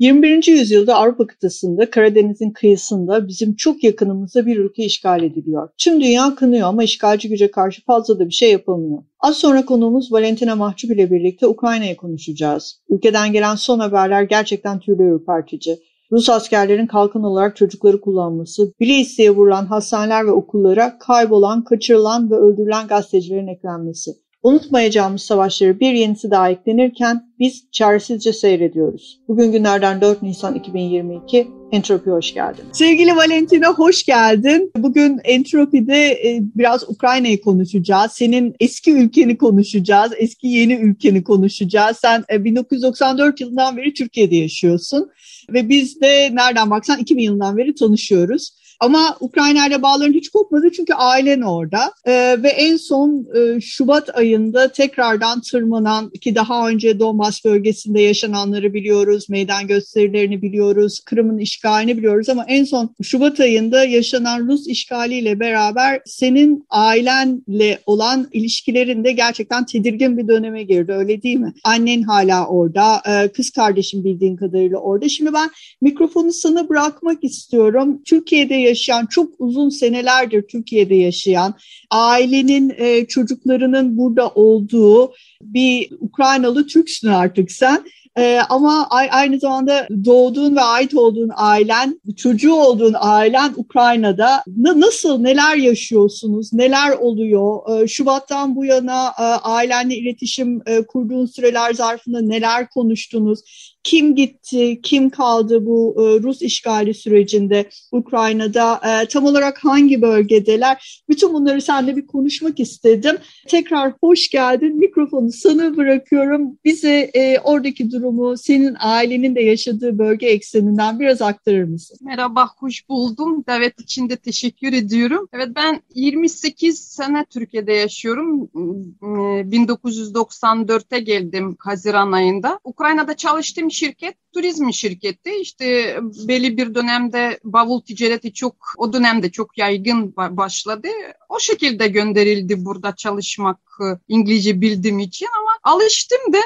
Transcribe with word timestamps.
21. 0.00 0.46
yüzyılda 0.46 0.94
Avrupa 0.94 1.26
kıtasında 1.26 1.90
Karadeniz'in 1.90 2.50
kıyısında 2.50 3.28
bizim 3.28 3.54
çok 3.54 3.84
yakınımızda 3.84 4.46
bir 4.46 4.56
ülke 4.56 4.84
işgal 4.84 5.22
ediliyor. 5.22 5.68
Tüm 5.78 6.00
dünya 6.00 6.34
kınıyor 6.34 6.68
ama 6.68 6.84
işgalci 6.84 7.28
güce 7.28 7.50
karşı 7.50 7.84
fazla 7.84 8.18
da 8.18 8.26
bir 8.26 8.34
şey 8.34 8.52
yapılmıyor. 8.52 9.02
Az 9.20 9.36
sonra 9.36 9.64
konuğumuz 9.64 10.12
Valentina 10.12 10.56
Mahcup 10.56 10.90
ile 10.90 11.10
birlikte 11.10 11.46
Ukrayna'yı 11.46 11.96
konuşacağız. 11.96 12.80
Ülkeden 12.88 13.32
gelen 13.32 13.54
son 13.54 13.78
haberler 13.78 14.22
gerçekten 14.22 14.78
tüyleri 14.78 15.08
ürpertici. 15.08 15.78
Rus 16.12 16.30
askerlerin 16.30 16.86
kalkan 16.86 17.22
olarak 17.22 17.56
çocukları 17.56 18.00
kullanması, 18.00 18.72
bile 18.80 18.94
isteye 18.94 19.30
vurulan 19.30 19.66
hastaneler 19.66 20.26
ve 20.26 20.30
okullara 20.30 20.98
kaybolan, 20.98 21.64
kaçırılan 21.64 22.30
ve 22.30 22.34
öldürülen 22.34 22.86
gazetecilerin 22.86 23.46
eklenmesi. 23.46 24.10
Unutmayacağımız 24.42 25.22
savaşları 25.22 25.80
bir 25.80 25.92
yenisi 25.92 26.30
daha 26.30 26.50
eklenirken 26.50 27.32
biz 27.38 27.64
çaresizce 27.72 28.32
seyrediyoruz. 28.32 29.20
Bugün 29.28 29.52
günlerden 29.52 30.00
4 30.00 30.22
Nisan 30.22 30.54
2022. 30.54 31.48
Entropi 31.72 32.10
hoş 32.10 32.34
geldin. 32.34 32.64
Sevgili 32.72 33.16
Valentina 33.16 33.68
hoş 33.68 34.04
geldin. 34.04 34.72
Bugün 34.76 35.20
Entropi'de 35.24 36.06
e, 36.06 36.40
biraz 36.54 36.90
Ukrayna'yı 36.90 37.40
konuşacağız. 37.40 38.12
Senin 38.12 38.54
eski 38.60 38.92
ülkeni 38.92 39.38
konuşacağız. 39.38 40.12
Eski 40.16 40.46
yeni 40.46 40.74
ülkeni 40.74 41.24
konuşacağız. 41.24 41.96
Sen 41.96 42.24
1994 42.30 43.40
e, 43.40 43.44
yılından 43.44 43.76
beri 43.76 43.94
Türkiye'de 43.94 44.36
yaşıyorsun. 44.36 45.10
Ve 45.52 45.68
biz 45.68 46.00
de 46.00 46.30
nereden 46.34 46.70
baksan 46.70 46.98
2000 46.98 47.22
yılından 47.22 47.56
beri 47.56 47.74
tanışıyoruz. 47.74 48.59
Ama 48.80 49.16
Ukrayna 49.20 49.66
ile 49.66 49.82
bağların 49.82 50.12
hiç 50.12 50.28
kopmadı 50.28 50.70
çünkü 50.72 50.94
ailen 50.94 51.40
orada. 51.40 51.92
Ee, 52.06 52.36
ve 52.42 52.48
en 52.48 52.76
son 52.76 53.26
e, 53.36 53.60
Şubat 53.60 54.16
ayında 54.18 54.72
tekrardan 54.72 55.40
tırmanan 55.40 56.10
ki 56.10 56.34
daha 56.34 56.68
önce 56.68 56.98
Donbas 56.98 57.44
bölgesinde 57.44 58.00
yaşananları 58.00 58.74
biliyoruz, 58.74 59.26
meydan 59.28 59.66
gösterilerini 59.66 60.42
biliyoruz, 60.42 61.00
Kırım'ın 61.00 61.38
işgalini 61.38 61.98
biliyoruz 61.98 62.28
ama 62.28 62.44
en 62.48 62.64
son 62.64 62.94
Şubat 63.02 63.40
ayında 63.40 63.84
yaşanan 63.84 64.48
Rus 64.48 64.66
işgaliyle 64.66 65.40
beraber 65.40 66.00
senin 66.06 66.64
ailenle 66.70 67.78
olan 67.86 68.28
ilişkilerinde 68.32 69.12
gerçekten 69.12 69.66
tedirgin 69.66 70.18
bir 70.18 70.28
döneme 70.28 70.62
girdi 70.62 70.92
öyle 70.92 71.22
değil 71.22 71.36
mi? 71.36 71.52
Annen 71.64 72.02
hala 72.02 72.46
orada, 72.46 73.02
e, 73.08 73.28
kız 73.28 73.50
kardeşim 73.50 74.04
bildiğin 74.04 74.36
kadarıyla 74.36 74.78
orada. 74.78 75.08
Şimdi 75.08 75.32
ben 75.32 75.50
mikrofonu 75.80 76.32
sana 76.32 76.68
bırakmak 76.68 77.24
istiyorum. 77.24 78.02
Türkiye'de 78.04 78.69
yaşayan, 78.70 79.06
çok 79.06 79.34
uzun 79.38 79.68
senelerdir 79.68 80.42
Türkiye'de 80.42 80.94
yaşayan, 80.94 81.54
ailenin, 81.90 82.72
e, 82.76 83.06
çocuklarının 83.06 83.98
burada 83.98 84.28
olduğu 84.28 85.12
bir 85.42 85.90
Ukraynalı 86.00 86.66
Türksün 86.66 87.08
artık 87.08 87.52
sen. 87.52 87.84
Ee, 88.18 88.40
ama 88.48 88.86
aynı 88.90 89.38
zamanda 89.38 89.88
doğduğun 90.04 90.56
ve 90.56 90.60
ait 90.60 90.94
olduğun 90.94 91.30
ailen, 91.36 92.00
çocuğu 92.16 92.54
olduğun 92.54 92.94
ailen 92.98 93.52
Ukrayna'da. 93.56 94.42
N- 94.56 94.80
nasıl, 94.80 95.20
neler 95.20 95.56
yaşıyorsunuz, 95.56 96.52
neler 96.52 96.90
oluyor? 96.90 97.82
Ee, 97.82 97.88
Şubat'tan 97.88 98.56
bu 98.56 98.64
yana 98.64 99.12
e, 99.18 99.22
ailenle 99.22 99.96
iletişim 99.96 100.62
e, 100.66 100.82
kurduğun 100.86 101.26
süreler 101.26 101.74
zarfında 101.74 102.20
neler 102.20 102.68
konuştunuz? 102.68 103.40
kim 103.82 104.14
gitti, 104.14 104.80
kim 104.82 105.10
kaldı 105.10 105.66
bu 105.66 105.96
e, 105.98 106.22
Rus 106.22 106.42
işgali 106.42 106.94
sürecinde 106.94 107.68
Ukrayna'da, 107.92 108.80
e, 108.86 109.08
tam 109.08 109.24
olarak 109.24 109.64
hangi 109.64 110.02
bölgedeler? 110.02 111.02
Bütün 111.08 111.32
bunları 111.32 111.62
seninle 111.62 111.96
bir 111.96 112.06
konuşmak 112.06 112.60
istedim. 112.60 113.16
Tekrar 113.48 113.92
hoş 114.02 114.30
geldin. 114.30 114.78
Mikrofonu 114.78 115.32
sana 115.32 115.76
bırakıyorum. 115.76 116.58
Bize 116.64 117.10
e, 117.14 117.38
oradaki 117.38 117.90
durumu, 118.00 118.36
senin 118.36 118.76
ailenin 118.78 119.34
de 119.34 119.40
yaşadığı 119.40 119.98
bölge 119.98 120.26
ekseninden 120.26 121.00
biraz 121.00 121.22
aktarır 121.22 121.64
mısın? 121.64 121.98
Merhaba, 122.00 122.48
hoş 122.58 122.88
buldum. 122.88 123.44
Davet 123.46 123.80
için 123.80 124.08
de 124.08 124.16
teşekkür 124.16 124.72
ediyorum. 124.72 125.28
Evet 125.32 125.48
ben 125.56 125.82
28 125.94 126.78
sene 126.78 127.24
Türkiye'de 127.24 127.72
yaşıyorum. 127.72 128.44
1994'te 128.44 131.00
geldim 131.00 131.56
Haziran 131.58 132.12
ayında. 132.12 132.60
Ukrayna'da 132.64 133.16
çalıştım 133.16 133.70
şirket 133.70 134.14
turizm 134.32 134.72
şirketi. 134.72 135.30
İşte 135.40 135.96
belli 136.28 136.56
bir 136.56 136.74
dönemde 136.74 137.40
bavul 137.44 137.80
ticareti 137.80 138.32
çok 138.32 138.56
o 138.76 138.92
dönemde 138.92 139.30
çok 139.30 139.58
yaygın 139.58 140.16
başladı. 140.16 140.88
O 141.28 141.38
şekilde 141.38 141.88
gönderildi 141.88 142.64
burada 142.64 142.94
çalışmak 142.94 143.58
e, 143.80 143.84
İngilizce 144.08 144.60
bildiğim 144.60 144.98
için 144.98 145.26
ama 145.40 145.49
alıştım 145.62 146.18
da 146.32 146.38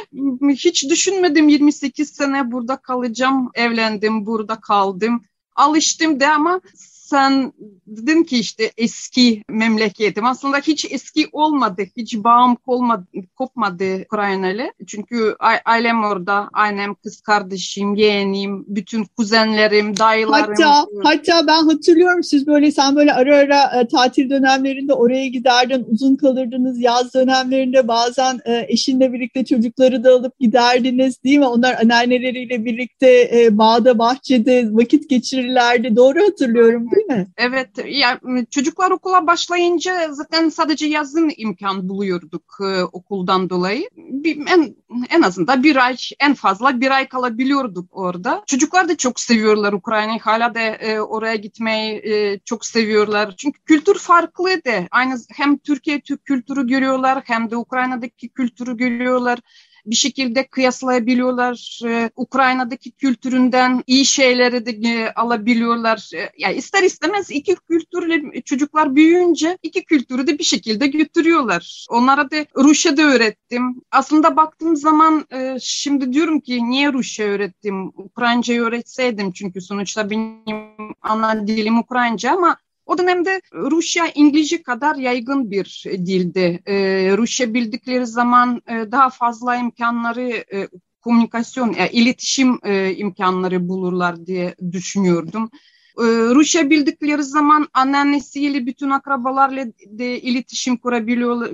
hiç 0.49 0.91
düşünmedim 0.91 1.49
28 1.49 2.11
sene 2.11 2.53
burada 2.53 2.77
kalacağım. 2.77 3.51
Evlendim, 3.55 4.27
burada 4.27 4.61
kaldım. 4.61 5.25
Alıştım 5.57 6.21
da 6.21 6.33
ama 6.33 6.61
sen 7.05 7.53
dedin 7.87 8.23
ki 8.23 8.39
işte 8.39 8.73
eski 8.77 9.43
memleketim. 9.49 10.27
Aslında 10.27 10.59
hiç 10.59 10.87
eski 10.91 11.29
olmadı. 11.33 11.83
Hiç 11.97 12.17
bağım 12.17 12.57
olmadı, 12.67 13.07
kopmadı 13.37 14.03
Ukrayna. 14.03 14.45
Çünkü 14.87 15.37
ailem 15.65 16.05
orada. 16.05 16.49
Annem, 16.53 16.95
kız 16.95 17.21
kardeşim, 17.21 17.95
yeğenim, 17.95 18.65
bütün 18.69 19.05
kuzenlerim, 19.05 19.97
dayılarım. 19.97 20.55
Hatta, 20.59 20.87
hatta 21.03 21.47
ben 21.47 21.65
hatırlıyorum 21.65 22.23
siz 22.23 22.47
böyle 22.47 22.71
sen 22.71 22.97
böyle 22.97 23.13
ara 23.13 23.37
ara 23.37 23.81
e, 23.81 23.89
tatil 23.89 24.31
dönemlerinde 24.31 24.95
oraya 24.95 25.27
giderdin. 25.27 25.87
Uzun 25.91 26.17
kalırdınız. 26.17 26.81
Yaz 26.81 27.15
dönemlerinde 27.15 27.89
bazen 27.89 28.41
e, 28.45 28.67
eşinle 28.69 29.13
birlikte 29.13 29.45
çocukları 29.45 30.05
da 30.05 30.15
alıp 30.15 30.39
giderdiniz 30.41 31.25
değil 31.25 31.39
mi? 31.39 31.47
Onlar 31.47 31.77
anneanneleriyle 31.83 32.65
birlikte 32.65 33.31
e, 33.35 33.59
bağda, 33.59 33.99
bahçede 33.99 34.69
vakit 34.71 35.11
geçirirlerdi. 35.11 35.97
Doğru 35.97 36.23
hatırlıyorum 36.23 36.94
değil 36.95 37.07
mi? 37.07 37.27
Evet, 37.37 37.69
ya 37.87 38.21
çocuklar 38.51 38.91
okula 38.91 39.27
başlayınca 39.27 40.13
zaten 40.13 40.49
sadece 40.49 40.87
yazın 40.87 41.31
imkan 41.37 41.89
buluyorduk 41.89 42.59
e, 42.61 42.83
okuldan 42.83 43.51
dolayı. 43.51 43.89
Bir, 43.97 44.37
en, 44.37 44.77
en 45.11 45.23
azından 45.23 45.63
bir 45.63 45.77
ay, 45.77 45.97
en 46.21 46.35
fazla 46.35 46.81
bir 46.81 46.91
ay 46.91 47.09
kalabiliyorduk 47.09 47.89
orada. 47.91 48.43
Çocuklar 48.47 48.89
da 48.89 48.97
çok 48.97 49.21
seviyorlar 49.21 49.73
Ukrayna'yı. 49.73 50.21
Hala 50.21 50.55
da 50.55 50.61
e, 50.61 51.01
oraya 51.01 51.37
gitmeyi 51.37 51.93
e, 52.05 52.39
çok 52.39 52.67
seviyorlar. 52.67 53.35
Çünkü 53.37 53.61
kültür 53.61 53.99
farklı 53.99 54.65
da. 54.65 54.89
Aynı 54.91 55.19
hem 55.37 55.59
Türkiye 55.59 56.01
Türk 56.01 56.25
kültürü 56.25 56.67
görüyorlar 56.67 57.23
hem 57.25 57.51
de 57.51 57.57
Ukrayna'daki 57.57 58.29
kültürü 58.29 58.77
görüyorlar 58.77 59.39
bir 59.87 59.97
şekilde 59.97 60.47
kıyaslayabiliyorlar. 60.47 61.81
Ee, 61.87 62.11
Ukrayna'daki 62.17 62.91
kültüründen 62.91 63.83
iyi 63.87 64.07
şeyleri 64.07 64.67
de 64.67 64.89
e, 64.89 65.13
alabiliyorlar. 65.13 66.11
E, 66.15 66.31
yani 66.39 66.55
ister 66.55 66.83
istemez 66.83 67.31
iki 67.31 67.55
kültürle 67.55 68.41
çocuklar 68.41 68.97
büyüyünce 68.97 69.59
iki 69.63 69.85
kültürü 69.85 70.27
de 70.27 70.39
bir 70.39 70.45
şekilde 70.45 70.87
götürüyorlar. 70.87 71.87
Onlara 71.91 72.31
da 72.31 72.37
Rusça 72.57 72.97
da 72.97 73.03
öğrettim. 73.03 73.83
Aslında 73.91 74.37
baktığım 74.37 74.77
zaman 74.77 75.27
e, 75.33 75.57
şimdi 75.61 76.13
diyorum 76.13 76.41
ki 76.41 76.71
niye 76.71 76.93
Rusça 76.93 77.23
öğrettim? 77.23 77.87
Ukraynca 77.87 78.55
öğretseydim 78.55 79.33
çünkü 79.33 79.61
sonuçta 79.61 80.11
benim 80.11 80.95
ana 81.03 81.47
dilim 81.47 81.79
Ukraynca 81.79 82.33
ama 82.33 82.57
o 82.87 82.99
dönemde 82.99 83.41
Rusya 83.53 84.05
İngilizce 84.15 84.63
kadar 84.63 84.97
yaygın 84.97 85.51
bir 85.51 85.85
dildi. 85.87 86.63
E, 86.67 86.75
Rusya 87.17 87.55
bildikleri 87.55 88.07
zaman 88.07 88.63
e, 88.69 88.93
daha 88.93 89.11
fazla 89.11 89.57
imkanları 89.57 90.31
e, 90.31 90.69
komünikasyon, 91.01 91.73
yani 91.79 91.91
iletişim 91.93 92.59
e, 92.65 92.95
imkanları 92.95 93.69
bulurlar 93.69 94.27
diye 94.27 94.55
düşünüyordum. 94.73 95.51
E, 95.99 96.05
Rusya 96.35 96.71
bildikleri 96.71 97.23
zaman 97.23 97.69
anneannesiyle 97.75 98.67
bütün 98.67 98.91
akrabalarla 98.91 99.67
de 99.87 100.21
iletişim 100.21 100.77
kurabiliyorlar, 100.77 101.51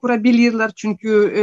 kurabilirler 0.00 0.72
çünkü 0.76 1.32
e, 1.36 1.42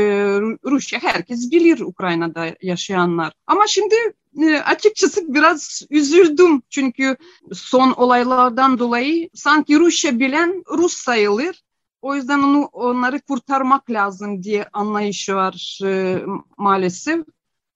Rusya 0.72 1.00
herkes 1.04 1.52
bilir 1.52 1.80
Ukrayna'da 1.80 2.56
yaşayanlar. 2.62 3.34
Ama 3.48 3.68
şimdi 3.68 3.96
e, 4.42 4.56
açıkçası 4.58 5.34
biraz 5.34 5.82
üzüldüm 5.90 6.62
çünkü 6.70 7.18
son 7.54 7.92
olaylardan 7.92 8.80
dolayı 8.80 9.30
sanki 9.34 9.80
Rusça 9.80 10.20
bilen 10.20 10.64
Rus 10.78 10.94
sayılır. 10.94 11.64
O 12.02 12.16
yüzden 12.16 12.40
onu 12.40 12.64
onları 12.64 13.22
kurtarmak 13.22 13.90
lazım 13.90 14.44
diye 14.44 14.66
anlayışı 14.74 15.36
var 15.36 15.80
e, 15.86 16.22
maalesef. 16.58 17.26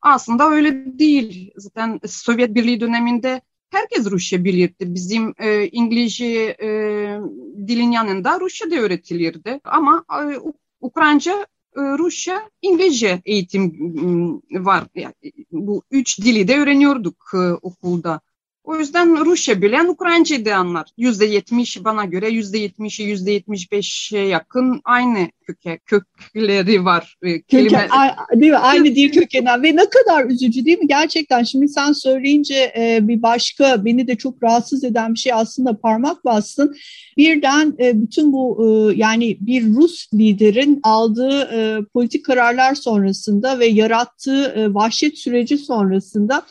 Aslında 0.01 0.49
öyle 0.49 0.99
değil. 0.99 1.51
Zaten 1.57 1.99
Sovyet 2.07 2.55
Birliği 2.55 2.79
döneminde 2.79 3.41
herkes 3.69 4.05
Rusça 4.11 4.43
bilirdi. 4.43 4.75
Bizim 4.79 5.33
e, 5.39 5.67
İngilizce 5.67 6.57
e, 6.61 6.67
dilin 7.67 7.91
yanında 7.91 8.39
Rusça 8.39 8.71
da 8.71 8.75
öğretilirdi. 8.75 9.59
Ama 9.63 10.05
e, 10.09 10.39
Ukraynaca 10.81 11.47
e, 11.77 11.81
Rusça, 11.81 12.49
İngilizce 12.61 13.21
eğitim 13.25 13.71
var. 14.51 14.83
Yani 14.95 15.13
bu 15.51 15.83
üç 15.91 16.19
dili 16.19 16.47
de 16.47 16.57
öğreniyorduk 16.57 17.31
e, 17.33 17.37
okulda. 17.37 18.21
O 18.67 18.75
yüzden 18.75 19.25
Rusça 19.25 19.61
bilen 19.61 19.87
Ukraynacayı 19.87 20.45
da 20.45 20.55
anlar. 20.55 20.89
Yüzde 20.97 21.25
yetmiş 21.25 21.83
bana 21.83 22.05
göre 22.05 22.29
yüzde 22.29 22.57
yetmişi 22.57 23.03
yüzde 23.03 23.31
yetmiş 23.31 23.71
beşe 23.71 24.17
yakın 24.17 24.81
aynı 24.83 25.27
köke, 25.41 25.79
kökleri 25.85 26.85
var. 26.85 27.17
E, 27.23 27.41
kelime. 27.41 27.69
Köken, 27.69 27.91
değil 28.41 28.51
mi? 28.51 28.57
Aynı 28.57 28.85
dil 28.85 29.11
kökeninden 29.11 29.63
ve 29.63 29.75
ne 29.75 29.85
kadar 29.89 30.25
üzücü 30.25 30.65
değil 30.65 30.79
mi? 30.79 30.87
Gerçekten 30.87 31.43
şimdi 31.43 31.67
sen 31.67 31.91
söyleyince 31.91 32.73
e, 32.77 32.99
bir 33.01 33.21
başka 33.21 33.85
beni 33.85 34.07
de 34.07 34.15
çok 34.15 34.43
rahatsız 34.43 34.83
eden 34.83 35.13
bir 35.13 35.19
şey 35.19 35.33
aslında 35.33 35.77
parmak 35.77 36.25
bastın. 36.25 36.75
Birden 37.17 37.73
e, 37.79 38.01
bütün 38.01 38.33
bu 38.33 38.57
e, 38.63 38.95
yani 38.95 39.37
bir 39.41 39.75
Rus 39.75 40.13
liderin 40.13 40.79
aldığı 40.83 41.41
e, 41.41 41.85
politik 41.93 42.25
kararlar 42.25 42.75
sonrasında 42.75 43.59
ve 43.59 43.65
yarattığı 43.65 44.43
e, 44.43 44.73
vahşet 44.73 45.17
süreci 45.17 45.57
sonrasında 45.57 46.45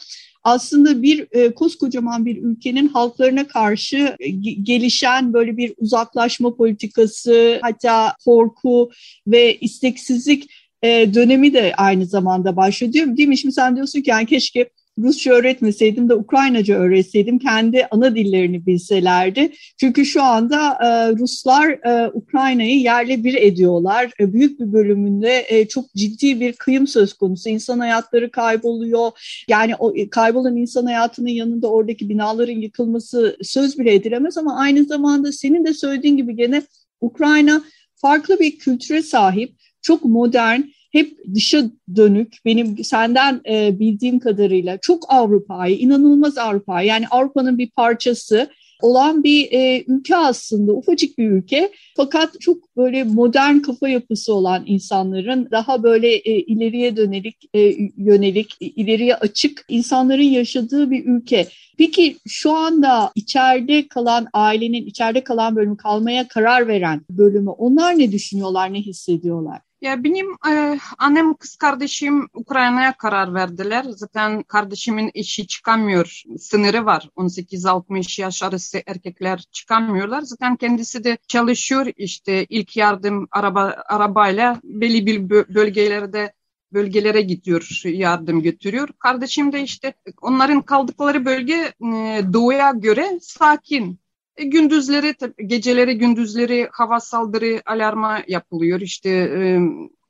aslında 0.46 1.02
bir 1.02 1.26
e, 1.32 1.54
koskocaman 1.54 2.26
bir 2.26 2.42
ülkenin 2.42 2.88
halklarına 2.88 3.46
karşı 3.46 4.16
e, 4.20 4.30
gelişen 4.62 5.32
böyle 5.32 5.56
bir 5.56 5.74
uzaklaşma 5.76 6.56
politikası, 6.56 7.58
hatta 7.62 8.16
korku 8.24 8.90
ve 9.26 9.56
isteksizlik 9.58 10.50
e, 10.82 11.14
dönemi 11.14 11.54
de 11.54 11.74
aynı 11.76 12.06
zamanda 12.06 12.56
başlıyor. 12.56 12.92
Değil 13.16 13.28
mi? 13.28 13.38
Şimdi 13.38 13.54
sen 13.54 13.76
diyorsun 13.76 14.02
ki 14.02 14.10
yani 14.10 14.26
keşke 14.26 14.70
Rusça 14.98 15.30
öğretmeseydim 15.30 16.08
de 16.08 16.14
Ukraynaca 16.14 16.74
öğretseydim 16.74 17.38
kendi 17.38 17.86
ana 17.90 18.14
dillerini 18.14 18.66
bilselerdi. 18.66 19.52
Çünkü 19.80 20.04
şu 20.06 20.22
anda 20.22 20.70
e, 20.72 21.12
Ruslar 21.18 21.68
e, 21.70 22.10
Ukrayna'yı 22.14 22.80
yerle 22.80 23.24
bir 23.24 23.34
ediyorlar. 23.34 24.10
E, 24.20 24.32
büyük 24.32 24.60
bir 24.60 24.72
bölümünde 24.72 25.66
çok 25.68 25.94
ciddi 25.94 26.40
bir 26.40 26.52
kıyım 26.52 26.86
söz 26.86 27.12
konusu. 27.12 27.48
İnsan 27.48 27.78
hayatları 27.78 28.30
kayboluyor. 28.30 29.10
Yani 29.48 29.74
o 29.78 29.94
kaybolan 30.10 30.56
insan 30.56 30.86
hayatının 30.86 31.28
yanında 31.28 31.68
oradaki 31.68 32.08
binaların 32.08 32.60
yıkılması 32.60 33.36
söz 33.42 33.78
bile 33.78 33.94
edilemez 33.94 34.38
ama 34.38 34.58
aynı 34.58 34.84
zamanda 34.84 35.32
senin 35.32 35.64
de 35.64 35.74
söylediğin 35.74 36.16
gibi 36.16 36.36
gene 36.36 36.62
Ukrayna 37.00 37.62
farklı 37.96 38.38
bir 38.40 38.58
kültüre 38.58 39.02
sahip, 39.02 39.56
çok 39.82 40.04
modern, 40.04 40.60
hep 40.96 41.34
dışa 41.34 41.64
dönük 41.96 42.38
benim 42.44 42.84
senden 42.84 43.40
e, 43.48 43.78
bildiğim 43.78 44.18
kadarıyla 44.18 44.78
çok 44.78 45.04
Avrupa'yı, 45.08 45.76
inanılmaz 45.76 46.38
Avrupa 46.38 46.82
yani 46.82 47.08
Avrupa'nın 47.08 47.58
bir 47.58 47.70
parçası 47.70 48.50
olan 48.82 49.24
bir 49.24 49.52
e, 49.52 49.84
ülke 49.86 50.16
aslında 50.16 50.72
ufacık 50.72 51.18
bir 51.18 51.30
ülke 51.30 51.72
fakat 51.96 52.40
çok 52.40 52.76
böyle 52.76 53.04
modern 53.04 53.58
kafa 53.58 53.88
yapısı 53.88 54.34
olan 54.34 54.62
insanların 54.66 55.48
daha 55.50 55.82
böyle 55.82 56.14
e, 56.14 56.40
ileriye 56.40 56.96
dönelik 56.96 57.36
e, 57.54 57.60
yönelik 57.96 58.56
ileriye 58.60 59.16
açık 59.16 59.64
insanların 59.68 60.22
yaşadığı 60.22 60.90
bir 60.90 61.04
ülke. 61.06 61.46
Peki 61.78 62.16
şu 62.28 62.52
anda 62.52 63.10
içeride 63.14 63.88
kalan 63.88 64.26
ailenin 64.32 64.86
içeride 64.86 65.24
kalan 65.24 65.56
bölümü 65.56 65.76
kalmaya 65.76 66.28
karar 66.28 66.68
veren 66.68 67.00
bölümü 67.10 67.50
onlar 67.50 67.98
ne 67.98 68.12
düşünüyorlar 68.12 68.72
ne 68.72 68.80
hissediyorlar? 68.80 69.65
Ya 69.86 70.04
benim 70.04 70.26
e, 70.48 70.78
annem 70.98 71.34
kız 71.34 71.56
kardeşim 71.56 72.28
Ukrayna'ya 72.34 72.96
karar 72.96 73.34
verdiler. 73.34 73.84
Zaten 73.88 74.42
kardeşimin 74.42 75.10
eşi 75.14 75.46
çıkamıyor. 75.46 76.22
Sınırı 76.38 76.86
var. 76.86 77.08
18-60 77.16 78.20
yaş 78.20 78.42
arası 78.42 78.82
erkekler 78.86 79.38
çıkamıyorlar. 79.52 80.22
Zaten 80.22 80.56
kendisi 80.56 81.04
de 81.04 81.18
çalışıyor. 81.28 81.86
İşte 81.96 82.44
ilk 82.48 82.76
yardım 82.76 83.28
araba 83.30 83.76
arabayla 83.88 84.60
belli 84.64 85.06
bir 85.06 85.30
bölgelerde 85.30 86.32
bölgelere 86.72 87.20
gidiyor, 87.20 87.80
yardım 87.84 88.42
götürüyor. 88.42 88.88
Kardeşim 88.98 89.52
de 89.52 89.62
işte 89.62 89.94
onların 90.22 90.62
kaldıkları 90.62 91.24
bölge 91.24 91.72
e, 91.80 92.20
doğuya 92.32 92.70
göre 92.70 93.18
sakin. 93.22 94.00
E, 94.36 94.44
gündüzleri, 94.44 95.14
geceleri 95.46 95.98
gündüzleri 95.98 96.68
hava 96.72 97.00
saldırı 97.00 97.62
alarma 97.66 98.22
yapılıyor. 98.28 98.80
İşte 98.80 99.10
e, 99.10 99.60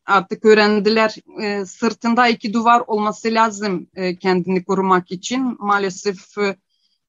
artık 0.07 0.45
öğrendiler 0.45 1.17
e, 1.43 1.67
sırtında 1.67 2.29
iki 2.29 2.53
duvar 2.53 2.83
olması 2.87 3.29
lazım 3.29 3.87
kendini 4.21 4.65
korumak 4.65 5.13
için. 5.13 5.57
Maalesef 5.59 6.37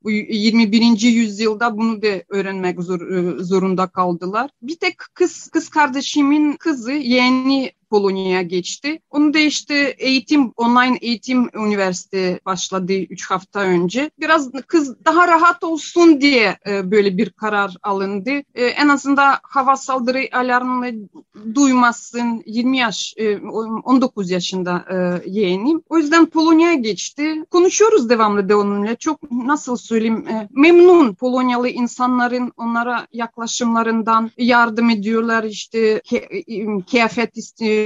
bu 0.04 0.12
21. 0.12 1.02
yüzyılda 1.02 1.78
bunu 1.78 2.02
da 2.02 2.24
öğrenmek 2.30 2.82
zor, 2.82 3.00
zorunda 3.40 3.88
kaldılar. 3.88 4.50
Bir 4.62 4.76
tek 4.76 4.96
kız 5.14 5.50
kız 5.50 5.70
kardeşimin 5.70 6.54
kızı 6.54 6.92
yeğeni 6.92 7.72
Polonya'ya 7.90 8.42
geçti. 8.42 9.00
Onu 9.10 9.34
da 9.34 9.40
işte 9.40 9.96
eğitim, 9.98 10.52
online 10.58 10.98
eğitim 11.02 11.50
üniversite 11.54 12.40
başladı 12.46 12.94
3 12.94 13.32
hafta 13.32 13.60
önce. 13.60 14.12
Biraz 14.20 14.52
kız 14.68 15.06
daha 15.06 15.28
rahat 15.28 15.64
olsun 15.64 16.22
diye 16.22 16.58
e, 16.68 16.92
böyle 16.92 17.18
bir 17.18 17.30
karar 17.30 17.76
alındı. 17.84 18.32
E, 18.56 18.66
en 18.66 18.88
azından 18.88 19.36
hava 19.44 19.76
saldırı 19.76 20.20
alarmını 20.32 21.10
duymasın. 21.56 22.44
20 22.46 22.78
yaş, 22.78 23.14
e, 23.18 23.38
19 23.38 24.32
yaşında 24.32 24.86
e, 24.92 25.30
yeğenim. 25.30 25.82
O 25.90 25.98
yüzden 25.98 26.26
Polonya'ya 26.26 26.74
geçti. 26.74 27.44
Konuşuyoruz 27.52 28.10
devamlı 28.10 28.50
da 28.50 28.58
onunla. 28.58 28.96
Çok 28.96 29.32
nasıl 29.32 29.78
söyleyeyim 29.78 30.26
memnun 30.52 31.14
Polonyalı 31.14 31.70
insanların 31.70 32.52
onlara 32.58 33.08
yaklaşımlarından 33.14 34.32
yardım 34.38 34.90
ediyorlar. 34.90 35.44
İşte 35.44 36.02
ke, 36.06 36.44
kıyafet 36.92 37.38
istiyor 37.38 37.77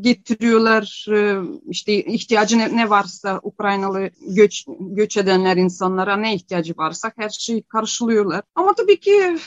getiriyorlar 0.00 1.06
işte 1.68 2.04
ihtiyacı 2.04 2.58
ne, 2.58 2.76
ne 2.76 2.90
varsa 2.90 3.40
Ukraynalı 3.42 4.10
göç, 4.28 4.64
göç 4.80 5.16
edenler 5.16 5.56
insanlara 5.56 6.16
ne 6.16 6.34
ihtiyacı 6.34 6.74
varsa 6.78 7.12
her 7.16 7.28
şeyi 7.28 7.62
karşılıyorlar. 7.62 8.42
Ama 8.54 8.74
tabii 8.74 9.00
ki 9.00 9.38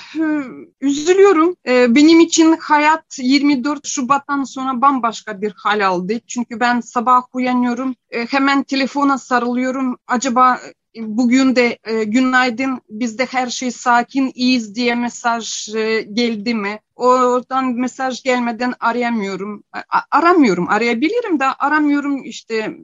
üzülüyorum. 0.82 1.56
Benim 1.68 2.20
için 2.20 2.58
hayat 2.60 3.20
24 3.20 3.88
Şubat'tan 3.88 4.44
sonra 4.44 4.82
bambaşka 4.82 5.42
bir 5.42 5.54
hal 5.58 5.88
aldı. 5.88 6.20
Çünkü 6.28 6.60
ben 6.60 6.80
sabah 6.80 7.22
uyanıyorum 7.34 7.96
hemen 8.12 8.64
telefona 8.64 9.18
sarılıyorum. 9.18 9.98
Acaba 10.08 10.60
bugün 10.96 11.56
de 11.56 11.78
e, 11.84 12.04
günaydın 12.04 12.82
bizde 12.90 13.26
her 13.26 13.48
şey 13.48 13.72
sakin 13.72 14.32
iyiyiz 14.36 14.76
diye 14.76 14.96
mesaj 14.96 15.70
e, 15.76 16.02
geldi 16.02 16.54
mi? 16.54 16.80
Oradan 16.96 17.74
mesaj 17.74 18.24
gelmeden 18.24 18.74
arayamıyorum. 18.80 19.64
A, 19.74 20.00
aramıyorum. 20.12 20.70
Arayabilirim 20.70 21.40
de 21.40 21.46
aramıyorum 21.46 22.24
işte 22.24 22.78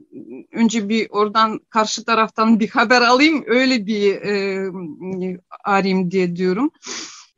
önce 0.52 0.88
bir 0.88 1.06
oradan 1.10 1.60
karşı 1.70 2.04
taraftan 2.04 2.60
bir 2.60 2.68
haber 2.68 3.02
alayım 3.02 3.44
öyle 3.46 3.86
bir 3.86 4.14
e, 4.14 4.66
arayayım 5.64 6.10
diye 6.10 6.36
diyorum. 6.36 6.70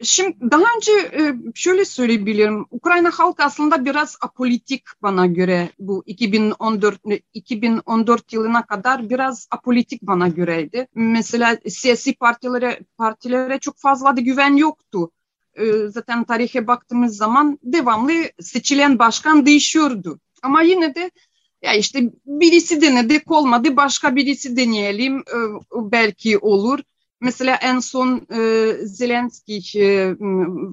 Şimdi 0.03 0.37
daha 0.51 0.63
önce 0.77 0.93
e, 0.93 1.35
şöyle 1.55 1.85
söyleyebilirim. 1.85 2.67
Ukrayna 2.71 3.11
halkı 3.11 3.45
aslında 3.45 3.85
biraz 3.85 4.17
apolitik 4.21 4.83
bana 5.03 5.27
göre 5.27 5.69
bu 5.79 6.03
2014 6.07 7.01
2014 7.35 8.33
yılına 8.33 8.67
kadar 8.67 9.11
biraz 9.11 9.49
apolitik 9.51 10.03
bana 10.03 10.29
göreydi. 10.29 10.89
Mesela 10.95 11.59
siyasi 11.69 12.15
partilere 12.15 12.81
partilere 12.99 13.59
çok 13.59 13.79
fazla 13.79 14.17
da 14.17 14.21
güven 14.21 14.57
yoktu. 14.57 15.11
E, 15.55 15.89
zaten 15.89 16.25
tarihe 16.25 16.67
baktığımız 16.67 17.17
zaman 17.17 17.59
devamlı 17.63 18.13
seçilen 18.41 18.99
başkan 18.99 19.47
değişiyordu. 19.47 20.21
Ama 20.43 20.63
yine 20.63 20.95
de 20.95 21.11
ya 21.63 21.75
işte 21.75 22.13
birisi 22.27 22.81
denedi 22.81 23.23
olmadı 23.27 23.77
başka 23.77 24.17
birisi 24.17 24.57
deneyelim 24.57 25.19
e, 25.19 25.39
belki 25.75 26.39
olur. 26.39 26.81
Mesela 27.21 27.55
en 27.63 27.79
son 27.79 28.27
e, 28.33 28.73
Zelenski, 28.85 29.81
e, 29.81 30.15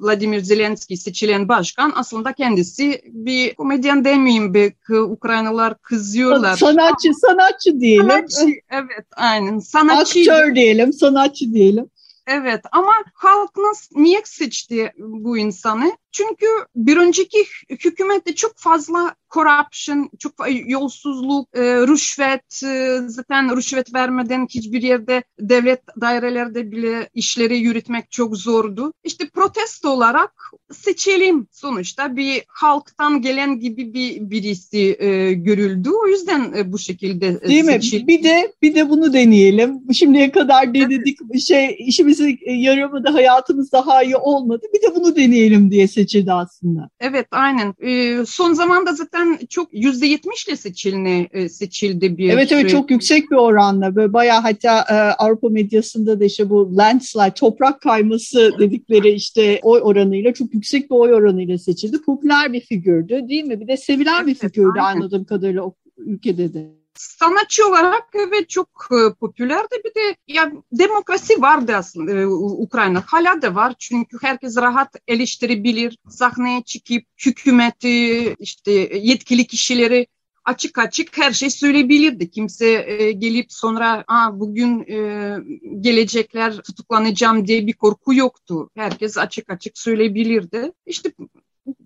Vladimir 0.01 0.39
Zelenski 0.39 0.97
seçilen 0.97 1.47
başkan 1.47 1.93
aslında 1.95 2.33
kendisi 2.33 3.01
bir 3.05 3.55
komedyen 3.55 4.05
demeyeyim 4.05 4.53
be 4.53 4.73
Ukraynalılar 4.89 5.81
kızıyorlar. 5.81 6.57
Sanatçı, 6.57 7.13
sanatçı 7.13 7.79
diyelim. 7.79 8.09
Sanatçı, 8.09 8.45
evet 8.69 9.05
aynen. 9.15 9.59
Sanatçı. 9.59 10.19
Aktör 10.19 10.55
diyelim, 10.55 10.93
sanatçı 10.93 11.53
diyelim. 11.53 11.89
Evet 12.27 12.61
ama 12.71 12.93
halk 13.13 13.57
nasıl, 13.57 13.99
niye 13.99 14.21
seçti 14.25 14.93
bu 14.97 15.37
insanı? 15.37 15.97
Çünkü 16.15 16.45
bir 16.75 16.97
önceki 16.97 17.45
hükümette 17.69 18.35
çok 18.35 18.51
fazla 18.57 19.15
corruption, 19.33 20.09
çok 20.19 20.33
yolsuzluk, 20.65 21.47
e, 21.53 21.61
rüşvet, 21.61 22.63
e, 22.63 22.99
zaten 23.07 23.57
rüşvet 23.57 23.93
vermeden 23.93 24.47
hiçbir 24.49 24.81
yerde 24.81 25.23
devlet 25.39 25.81
dairelerde 26.01 26.71
bile 26.71 27.09
işleri 27.13 27.57
yürütmek 27.57 28.11
çok 28.11 28.37
zordu. 28.37 28.93
İşte 29.03 29.29
protesto 29.29 29.89
olarak 29.89 30.31
seçelim 30.71 31.47
sonuçta 31.51 32.15
bir 32.15 32.43
halktan 32.47 33.21
gelen 33.21 33.59
gibi 33.59 33.93
bir 33.93 34.29
birisi 34.29 34.97
e, 34.99 35.33
görüldü. 35.33 35.89
O 36.03 36.07
yüzden 36.07 36.53
e, 36.57 36.71
bu 36.71 36.79
şekilde 36.79 37.27
e, 37.41 37.47
Değil 37.47 37.63
seçildi. 37.63 38.03
mi? 38.03 38.07
Bir 38.07 38.23
de 38.23 38.53
bir 38.61 38.75
de 38.75 38.89
bunu 38.89 39.13
deneyelim. 39.13 39.93
Şimdiye 39.93 40.31
kadar 40.31 40.73
denedik 40.73 41.17
evet. 41.31 41.41
şey 41.41 41.75
işimizi 41.79 42.37
yaramadı, 42.47 43.09
hayatımız 43.09 43.71
daha 43.71 44.03
iyi 44.03 44.17
olmadı. 44.17 44.65
Bir 44.73 44.81
de 44.81 44.95
bunu 44.95 45.15
deneyelim 45.15 45.71
diye 45.71 45.87
seçildi 45.87 46.04
aslında. 46.33 46.89
Evet, 46.99 47.27
aynen. 47.31 47.73
E, 47.79 48.25
son 48.25 48.53
zamanda 48.53 48.93
zaten 48.93 49.39
çok 49.49 49.69
yüzde 49.71 50.07
yetmişle 50.07 50.55
seçildi, 50.55 51.29
e, 51.31 51.49
seçildi 51.49 52.17
bir. 52.17 52.29
Evet 52.29 52.51
evet 52.51 52.69
çok 52.69 52.91
yüksek 52.91 53.31
bir 53.31 53.35
oranla. 53.35 53.95
Böyle 53.95 54.13
bayağı 54.13 54.41
hatta 54.41 54.85
e, 54.89 54.93
Avrupa 54.93 55.49
medyasında 55.49 56.19
da 56.19 56.25
işte 56.25 56.49
bu 56.49 56.77
landslide, 56.77 57.33
toprak 57.33 57.81
kayması 57.81 58.51
dedikleri 58.59 59.11
işte 59.11 59.59
oy 59.63 59.79
oranıyla 59.83 60.33
çok 60.33 60.53
yüksek 60.53 60.91
bir 60.91 60.95
oy 60.95 61.13
oranıyla 61.13 61.57
seçildi. 61.57 62.01
Popüler 62.01 62.53
bir 62.53 62.61
figürdü 62.61 63.21
değil 63.29 63.43
mi? 63.43 63.59
Bir 63.59 63.67
de 63.67 63.77
sevilen 63.77 64.23
evet, 64.23 64.27
bir 64.27 64.35
figürdü 64.35 64.79
aynen. 64.79 65.01
anladığım 65.01 65.25
kadarıyla 65.25 65.63
o 65.63 65.73
ülkede 65.97 66.53
de 66.53 66.84
sanatçı 66.95 67.67
olarak 67.67 68.03
evet 68.15 68.49
çok 68.49 68.87
e, 68.91 69.13
popülerdi. 69.13 69.75
Bir 69.85 69.95
de 69.95 70.15
ya 70.27 70.51
demokrasi 70.71 71.41
vardı 71.41 71.75
aslında 71.75 72.11
e, 72.11 72.25
Ukrayna. 72.27 73.03
Hala 73.07 73.41
da 73.41 73.55
var 73.55 73.73
çünkü 73.79 74.17
herkes 74.21 74.57
rahat 74.57 74.95
eleştirebilir. 75.07 75.97
Sahneye 76.09 76.63
çıkıp 76.63 77.03
hükümeti, 77.25 78.33
işte 78.39 78.71
yetkili 78.97 79.47
kişileri 79.47 80.07
açık 80.45 80.79
açık 80.79 81.17
her 81.17 81.31
şey 81.31 81.49
söyleyebilirdi. 81.49 82.31
Kimse 82.31 82.85
e, 82.87 83.11
gelip 83.11 83.51
sonra 83.51 84.03
Aa, 84.07 84.39
bugün 84.39 84.79
e, 84.79 85.37
gelecekler 85.79 86.57
tutuklanacağım 86.57 87.47
diye 87.47 87.67
bir 87.67 87.73
korku 87.73 88.13
yoktu. 88.13 88.69
Herkes 88.75 89.17
açık 89.17 89.49
açık 89.49 89.77
söyleyebilirdi. 89.77 90.71
İşte 90.85 91.11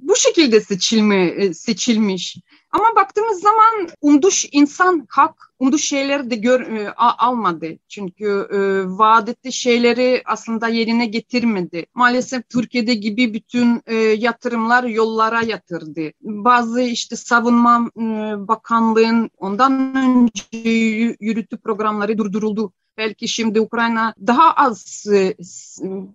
bu 0.10 0.16
şekilde 0.16 0.62
seçilme 0.62 1.25
e, 1.28 1.54
seçilmiş. 1.54 2.38
Ama 2.72 2.86
baktığımız 2.96 3.42
zaman 3.42 3.89
umduş 4.01 4.46
insan 4.51 5.06
hak, 5.10 5.54
umduş 5.60 5.84
şeyleri 5.84 6.30
de 6.30 6.36
gör, 6.36 6.62
e, 6.62 6.94
almadı. 6.96 7.68
Çünkü 7.88 8.48
e, 8.51 8.58
vaat 8.98 9.51
şeyleri 9.51 10.22
aslında 10.25 10.68
yerine 10.68 11.06
getirmedi. 11.06 11.86
Maalesef 11.94 12.50
Türkiye'de 12.50 12.94
gibi 12.94 13.34
bütün 13.34 13.82
e, 13.86 13.96
yatırımlar 13.96 14.84
yollara 14.84 15.42
yatırdı. 15.42 16.12
Bazı 16.22 16.82
işte 16.82 17.16
savunma 17.16 17.89
e, 17.98 18.01
bakanlığın 18.48 19.30
ondan 19.38 19.96
önce 19.96 20.70
yürüttü 21.20 21.58
programları 21.58 22.18
durduruldu. 22.18 22.74
Belki 22.98 23.28
şimdi 23.28 23.62
Ukrayna 23.62 24.13
daha 24.28 24.54
az 24.54 25.08
e, 25.13 25.36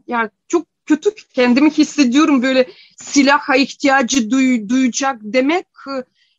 ya 0.07 0.31
çok 0.49 0.74
kötü 0.87 1.11
kendimi 1.35 1.71
hissediyorum 1.71 2.43
böyle 2.43 2.69
silaha 2.97 3.57
ihtiyacı 3.57 4.31
duy, 4.31 4.69
duyacak 4.69 5.19
demek 5.23 5.67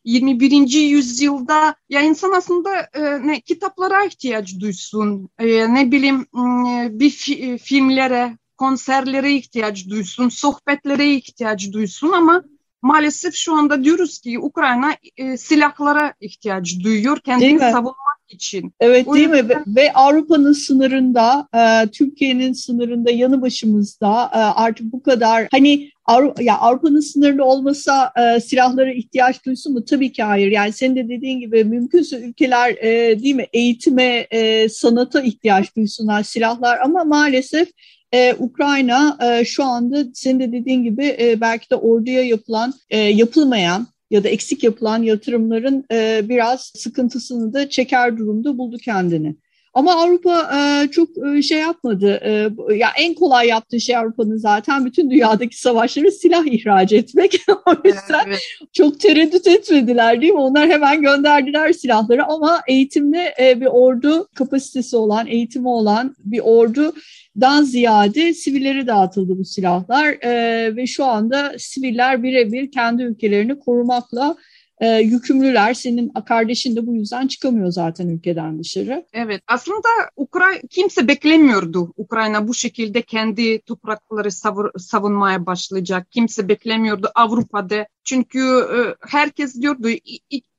21. 0.04 0.72
yüzyılda 0.72 1.74
ya 1.88 2.02
insan 2.02 2.32
aslında 2.32 2.88
e, 2.94 3.26
ne 3.26 3.40
kitaplara 3.40 4.04
ihtiyaç 4.04 4.60
duysun, 4.60 5.28
e, 5.38 5.74
ne 5.74 5.92
bileyim 5.92 6.26
e, 6.66 6.88
bir 7.00 7.10
fi, 7.10 7.58
filmlere, 7.58 8.38
konserlere 8.56 9.32
ihtiyaç 9.32 9.88
duysun, 9.88 10.28
sohbetlere 10.28 11.14
ihtiyaç 11.14 11.72
duysun 11.72 12.12
ama 12.12 12.44
maalesef 12.82 13.34
şu 13.34 13.54
anda 13.54 13.84
diyoruz 13.84 14.18
ki 14.18 14.38
Ukrayna 14.38 14.96
e, 15.16 15.36
silahlara 15.36 16.14
ihtiyaç 16.20 16.80
duyuyor 16.84 17.20
kendini 17.20 17.58
savunmak 17.58 18.05
için. 18.28 18.72
Evet 18.80 19.08
o 19.08 19.14
değil 19.14 19.28
yüzden... 19.28 19.46
mi? 19.46 19.64
Ve 19.66 19.92
Avrupa'nın 19.92 20.52
sınırında, 20.52 21.48
e, 21.54 21.90
Türkiye'nin 21.90 22.52
sınırında, 22.52 23.10
yanı 23.10 23.42
başımızda 23.42 24.30
e, 24.34 24.38
artık 24.38 24.92
bu 24.92 25.02
kadar 25.02 25.48
hani 25.50 25.90
Avrupa, 26.04 26.42
ya 26.42 26.58
Avrupa'nın 26.58 27.00
sınırlı 27.00 27.44
olmasa 27.44 28.12
e, 28.16 28.40
silahlara 28.40 28.92
ihtiyaç 28.92 29.46
duysun 29.46 29.72
mu? 29.72 29.84
Tabii 29.84 30.12
ki 30.12 30.22
hayır. 30.22 30.50
Yani 30.50 30.72
senin 30.72 30.96
de 30.96 31.08
dediğin 31.08 31.40
gibi 31.40 31.64
mümkünse 31.64 32.20
ülkeler 32.20 32.70
e, 32.70 33.22
değil 33.22 33.34
mi 33.34 33.46
eğitime, 33.52 34.26
e, 34.30 34.68
sanata 34.68 35.20
ihtiyaç 35.20 35.76
duysunlar 35.76 36.22
silahlar 36.22 36.78
ama 36.78 37.04
maalesef 37.04 37.68
ee, 38.12 38.34
Ukrayna 38.38 39.18
e, 39.22 39.44
şu 39.44 39.64
anda 39.64 40.04
senin 40.14 40.40
de 40.40 40.52
dediğin 40.52 40.82
gibi 40.82 41.16
e, 41.20 41.40
belki 41.40 41.70
de 41.70 41.76
orduya 41.76 42.22
yapılan, 42.22 42.74
e, 42.90 42.98
yapılmayan 42.98 43.86
ya 44.10 44.24
da 44.24 44.28
eksik 44.28 44.64
yapılan 44.64 45.02
yatırımların 45.02 45.84
e, 45.92 46.28
biraz 46.28 46.72
sıkıntısını 46.74 47.52
da 47.52 47.68
çeker 47.68 48.18
durumda 48.18 48.58
buldu 48.58 48.76
kendini. 48.78 49.36
Ama 49.76 49.94
Avrupa 49.94 50.50
e, 50.56 50.90
çok 50.90 51.08
e, 51.26 51.42
şey 51.42 51.58
yapmadı. 51.58 52.20
E, 52.24 52.30
ya 52.74 52.88
en 52.98 53.14
kolay 53.14 53.48
yaptığı 53.48 53.80
şey 53.80 53.96
Avrupa'nın 53.96 54.36
zaten 54.36 54.84
bütün 54.84 55.10
dünyadaki 55.10 55.60
savaşları 55.60 56.12
silah 56.12 56.46
ihraç 56.46 56.92
etmek. 56.92 57.40
o 57.66 57.72
yüzden 57.84 58.24
evet. 58.26 58.40
çok 58.72 59.00
tereddüt 59.00 59.46
etmediler 59.46 60.20
değil 60.20 60.32
mi? 60.32 60.40
Onlar 60.40 60.68
hemen 60.68 61.02
gönderdiler 61.02 61.72
silahları 61.72 62.24
ama 62.24 62.60
eğitimli 62.68 63.32
e, 63.40 63.60
bir 63.60 63.66
ordu 63.66 64.28
kapasitesi 64.34 64.96
olan, 64.96 65.26
eğitimi 65.26 65.68
olan 65.68 66.14
bir 66.18 66.40
ordu 66.40 66.94
dan 67.40 67.62
ziyade 67.62 68.34
sivillere 68.34 68.86
dağıtıldı 68.86 69.38
bu 69.38 69.44
silahlar 69.44 70.06
e, 70.06 70.76
ve 70.76 70.86
şu 70.86 71.04
anda 71.04 71.52
siviller 71.58 72.22
birebir 72.22 72.70
kendi 72.70 73.02
ülkelerini 73.02 73.58
korumakla 73.58 74.36
e, 74.80 74.88
yükümlüler. 74.88 75.74
Senin 75.74 76.08
kardeşin 76.08 76.76
de 76.76 76.86
bu 76.86 76.94
yüzden 76.94 77.26
çıkamıyor 77.26 77.70
zaten 77.70 78.08
ülkeden 78.08 78.58
dışarı. 78.58 79.06
Evet 79.12 79.42
aslında 79.48 79.88
Ukrayna 80.16 80.60
kimse 80.70 81.08
beklemiyordu 81.08 81.92
Ukrayna 81.96 82.48
bu 82.48 82.54
şekilde 82.54 83.02
kendi 83.02 83.60
toprakları 83.60 84.30
savur, 84.30 84.70
savunmaya 84.78 85.46
başlayacak. 85.46 86.10
Kimse 86.10 86.48
beklemiyordu 86.48 87.10
Avrupa'da. 87.14 87.86
Çünkü 88.04 88.38
e, 88.38 88.78
herkes 89.08 89.60
diyordu 89.60 89.88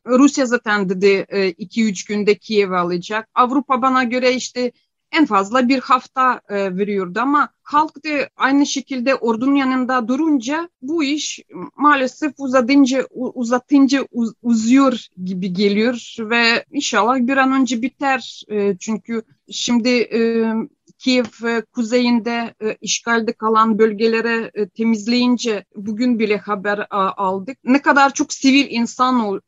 Rusya 0.07 0.45
zaten 0.45 0.89
dedi 0.89 1.07
2-3 1.07 2.11
e, 2.11 2.15
günde 2.15 2.35
Kiev'i 2.35 2.75
alacak. 2.75 3.29
Avrupa 3.35 3.81
bana 3.81 4.03
göre 4.03 4.33
işte 4.35 4.71
en 5.11 5.25
fazla 5.25 5.69
bir 5.69 5.79
hafta 5.79 6.41
e, 6.49 6.77
veriyordu. 6.77 7.19
Ama 7.19 7.49
halk 7.63 8.05
da 8.05 8.29
aynı 8.37 8.65
şekilde 8.65 9.15
ordunun 9.15 9.55
yanında 9.55 10.07
durunca 10.07 10.69
bu 10.81 11.03
iş 11.03 11.39
maalesef 11.75 12.33
uzatınca 12.37 13.07
uzatınca 13.11 14.07
uz, 14.11 14.33
uzuyor 14.41 15.07
gibi 15.23 15.53
geliyor 15.53 16.15
ve 16.19 16.65
inşallah 16.71 17.17
bir 17.17 17.37
an 17.37 17.51
önce 17.51 17.81
biter. 17.81 18.43
E, 18.49 18.77
çünkü 18.77 19.23
şimdi 19.51 19.89
e, 19.89 20.53
Kiev 20.97 21.25
e, 21.45 21.61
kuzeyinde 21.61 22.53
e, 22.63 22.77
işgalde 22.81 23.33
kalan 23.33 23.79
bölgelere 23.79 24.51
e, 24.53 24.69
temizleyince 24.69 25.65
bugün 25.75 26.19
bile 26.19 26.37
haber 26.37 26.87
aldık. 26.89 27.57
Ne 27.63 27.81
kadar 27.81 28.13
çok 28.13 28.33
sivil 28.33 28.67
insan 28.69 29.41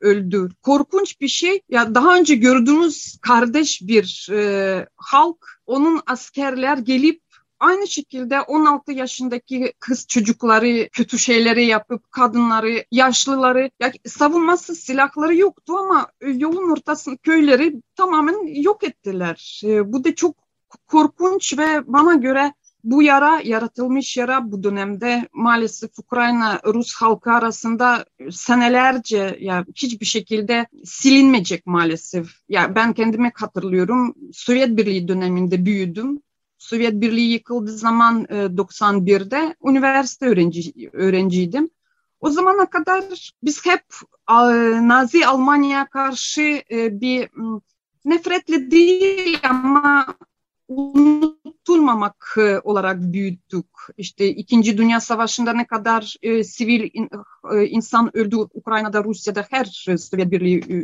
öldü. 0.00 0.48
Korkunç 0.62 1.20
bir 1.20 1.28
şey. 1.28 1.60
Ya 1.68 1.94
daha 1.94 2.16
önce 2.16 2.34
gördüğümüz 2.34 3.18
kardeş 3.22 3.82
bir 3.82 4.28
halk, 4.96 5.60
onun 5.66 6.00
askerler 6.06 6.78
gelip 6.78 7.20
Aynı 7.60 7.88
şekilde 7.88 8.40
16 8.40 8.92
yaşındaki 8.92 9.72
kız 9.78 10.06
çocukları 10.06 10.88
kötü 10.92 11.18
şeyleri 11.18 11.66
yapıp 11.66 12.12
kadınları, 12.12 12.84
yaşlıları 12.90 13.70
ya 13.80 13.92
savunması 14.06 14.74
silahları 14.74 15.36
yoktu 15.36 15.76
ama 15.76 16.08
yolun 16.20 16.72
ortasında 16.72 17.16
köyleri 17.16 17.82
tamamen 17.96 18.62
yok 18.62 18.84
ettiler. 18.84 19.62
Bu 19.84 20.04
da 20.04 20.14
çok 20.14 20.47
korkunç 20.86 21.58
ve 21.58 21.92
bana 21.92 22.14
göre 22.14 22.52
bu 22.84 23.02
yara, 23.02 23.40
yaratılmış 23.44 24.16
yara 24.16 24.52
bu 24.52 24.62
dönemde 24.62 25.28
maalesef 25.32 25.98
Ukrayna 25.98 26.60
Rus 26.64 26.94
halkı 26.94 27.32
arasında 27.32 28.04
senelerce 28.30 29.36
ya 29.40 29.64
hiçbir 29.74 30.06
şekilde 30.06 30.66
silinmeyecek 30.84 31.66
maalesef. 31.66 32.28
Ya 32.48 32.74
ben 32.74 32.92
kendime 32.92 33.32
hatırlıyorum. 33.34 34.14
Sovyet 34.32 34.76
Birliği 34.76 35.08
döneminde 35.08 35.66
büyüdüm. 35.66 36.22
Sovyet 36.58 36.94
Birliği 36.94 37.32
yıkıldığı 37.32 37.76
zaman 37.78 38.24
91'de 38.24 39.54
üniversite 39.64 40.26
öğrenci, 40.26 40.90
öğrenciydim. 40.92 41.70
O 42.20 42.30
zamana 42.30 42.66
kadar 42.66 43.32
biz 43.42 43.66
hep 43.66 43.84
Nazi 44.88 45.26
Almanya'ya 45.26 45.86
karşı 45.86 46.62
e, 46.70 47.00
bir 47.00 47.28
nefretle 48.04 48.70
değil 48.70 49.38
ama 49.42 50.06
unutulmamak 50.68 52.34
e, 52.38 52.58
olarak 52.58 53.00
büyüttük. 53.00 53.66
İşte 53.96 54.28
İkinci 54.28 54.78
Dünya 54.78 55.00
Savaşı'nda 55.00 55.52
ne 55.52 55.66
kadar 55.66 56.16
e, 56.22 56.44
sivil 56.44 56.90
in, 56.92 57.10
e, 57.52 57.66
insan 57.66 58.16
öldü 58.16 58.36
Ukrayna'da, 58.36 59.04
Rusya'da, 59.04 59.46
her 59.50 59.64
Sovyet 59.98 60.30
Birliği 60.30 60.58
e, 60.58 60.76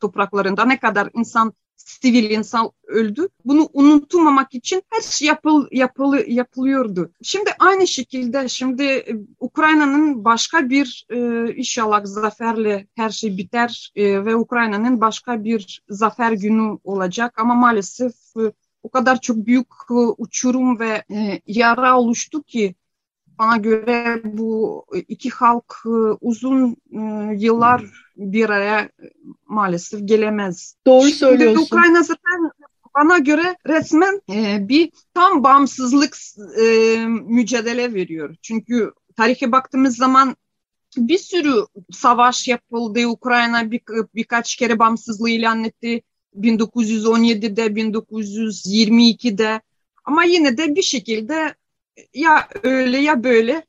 topraklarında 0.00 0.64
ne 0.64 0.78
kadar 0.78 1.10
insan 1.14 1.52
sivil 1.76 2.30
insan 2.30 2.70
öldü. 2.86 3.28
Bunu 3.44 3.68
unutmamak 3.72 4.54
için 4.54 4.82
her 4.90 5.00
şey 5.00 5.28
yapıl, 5.28 5.66
yapılı, 5.70 6.24
yapılıyordu. 6.26 7.12
Şimdi 7.22 7.50
aynı 7.58 7.86
şekilde 7.86 8.48
şimdi 8.48 8.82
e, 8.82 9.16
Ukrayna'nın 9.40 10.24
başka 10.24 10.70
bir 10.70 11.06
e, 11.10 11.18
inşallah 11.54 12.00
zaferle 12.04 12.86
her 12.94 13.10
şey 13.10 13.36
biter 13.36 13.92
e, 13.96 14.24
ve 14.24 14.36
Ukrayna'nın 14.36 15.00
başka 15.00 15.44
bir 15.44 15.82
zafer 15.88 16.32
günü 16.32 16.78
olacak 16.84 17.38
ama 17.38 17.54
maalesef 17.54 18.14
e, 18.36 18.52
o 18.88 18.90
kadar 18.90 19.20
çok 19.20 19.36
büyük 19.36 19.66
e, 19.90 19.94
uçurum 19.94 20.78
ve 20.78 21.04
e, 21.10 21.40
yara 21.46 21.98
oluştu 21.98 22.42
ki 22.42 22.74
bana 23.38 23.56
göre 23.56 24.20
bu 24.24 24.84
iki 25.08 25.30
halk 25.30 25.74
e, 25.86 25.88
uzun 26.20 26.76
yıllar 27.36 27.84
bir 28.16 28.50
araya 28.50 28.88
maalesef 29.46 30.00
gelemez. 30.04 30.74
Doğru 30.86 31.02
Şimdi 31.02 31.16
söylüyorsun. 31.16 31.62
Ukrayna 31.62 32.02
zaten 32.02 32.50
bana 32.94 33.18
göre 33.18 33.56
resmen 33.66 34.20
bir 34.68 34.90
tam 35.14 35.44
bağımsızlık 35.44 36.16
mücadele 37.26 37.94
veriyor. 37.94 38.36
Çünkü 38.42 38.92
tarihe 39.16 39.52
baktığımız 39.52 39.96
zaman 39.96 40.36
bir 40.96 41.18
sürü 41.18 41.54
savaş 41.92 42.48
yapıldı. 42.48 43.06
Ukrayna 43.06 43.70
bir, 43.70 43.80
birkaç 44.14 44.56
kere 44.56 44.78
bağımsızlığı 44.78 45.30
ilan 45.30 45.64
etti. 45.64 46.02
1917'de, 46.36 47.66
1922'de 47.66 49.60
ama 50.04 50.24
yine 50.24 50.56
de 50.56 50.74
bir 50.74 50.82
şekilde 50.82 51.54
ya 52.14 52.48
öyle 52.62 52.98
ya 52.98 53.24
böyle 53.24 53.66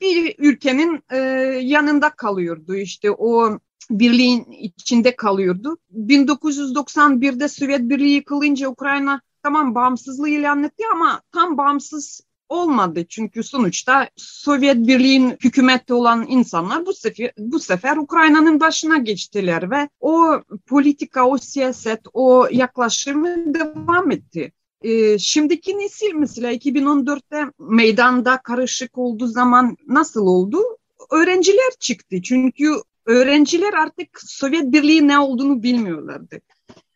bir 0.00 0.34
ülkenin 0.38 1.00
e, 1.10 1.16
yanında 1.62 2.10
kalıyordu 2.10 2.74
işte 2.74 3.10
o 3.10 3.58
birliğin 3.90 4.44
içinde 4.52 5.16
kalıyordu. 5.16 5.78
1991'de 5.94 7.48
Sovyet 7.48 7.80
Birliği 7.80 8.14
yıkılınca 8.14 8.68
Ukrayna 8.68 9.20
tamam 9.42 9.74
bağımsızlığı 9.74 10.28
ilan 10.28 10.64
etti 10.64 10.84
ama 10.92 11.22
tam 11.32 11.58
bağımsız 11.58 12.20
olmadı. 12.48 13.06
Çünkü 13.08 13.42
sonuçta 13.42 14.08
Sovyet 14.16 14.76
Birliği'nin 14.76 15.36
hükümette 15.44 15.94
olan 15.94 16.26
insanlar 16.28 16.86
bu 16.86 16.94
sefer, 16.94 17.32
bu 17.38 17.60
sefer 17.60 17.96
Ukrayna'nın 17.96 18.60
başına 18.60 18.98
geçtiler 18.98 19.70
ve 19.70 19.88
o 20.00 20.42
politika, 20.66 21.28
o 21.28 21.38
siyaset, 21.38 22.00
o 22.12 22.46
yaklaşımı 22.50 23.54
devam 23.54 24.10
etti. 24.10 24.52
E, 24.82 25.18
şimdiki 25.18 25.78
nesil 25.78 26.14
mesela 26.14 26.52
2014'te 26.52 27.44
meydanda 27.58 28.40
karışık 28.42 28.98
olduğu 28.98 29.26
zaman 29.26 29.76
nasıl 29.88 30.26
oldu? 30.26 30.62
Öğrenciler 31.10 31.72
çıktı. 31.80 32.22
Çünkü 32.22 32.72
öğrenciler 33.06 33.72
artık 33.72 34.20
Sovyet 34.20 34.72
Birliği 34.72 35.08
ne 35.08 35.18
olduğunu 35.18 35.62
bilmiyorlardı. 35.62 36.40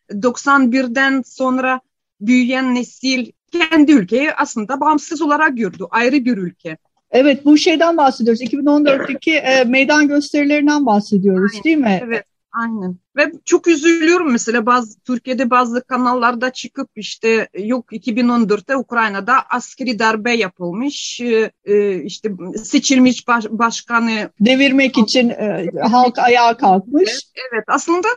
91'den 0.09 1.21
sonra 1.21 1.81
büyüyen 2.21 2.75
nesil 2.75 3.31
kendi 3.53 3.91
ülkeyi 3.91 4.33
aslında 4.33 4.79
bağımsız 4.79 5.21
olarak 5.21 5.57
gördü. 5.57 5.83
Ayrı 5.89 6.25
bir 6.25 6.37
ülke. 6.37 6.77
Evet 7.11 7.45
bu 7.45 7.57
şeyden 7.57 7.97
bahsediyoruz. 7.97 8.41
2014'teki 8.41 9.33
e, 9.33 9.63
meydan 9.63 10.07
gösterilerinden 10.07 10.85
bahsediyoruz 10.85 11.51
Aynen, 11.53 11.63
değil 11.63 11.77
mi? 11.77 12.01
Evet. 12.03 12.25
Aynen. 12.53 12.95
Ve 13.15 13.31
çok 13.45 13.67
üzülüyorum 13.67 14.31
mesela 14.31 14.65
bazı 14.65 14.99
Türkiye'de 14.99 15.49
bazı 15.49 15.83
kanallarda 15.83 16.49
çıkıp 16.49 16.89
işte 16.95 17.49
yok 17.57 17.91
2014'te 17.91 18.77
Ukrayna'da 18.77 19.33
askeri 19.49 19.99
darbe 19.99 20.33
yapılmış 20.33 21.21
e, 21.21 21.51
e, 21.65 22.03
işte 22.03 22.31
seçilmiş 22.63 23.27
baş, 23.27 23.45
başkanı 23.49 24.29
devirmek 24.39 24.97
için 24.97 25.29
e, 25.29 25.71
halk 25.91 26.19
ayağa 26.19 26.57
kalkmış. 26.57 27.09
Evet, 27.09 27.47
evet 27.53 27.63
aslında 27.67 28.07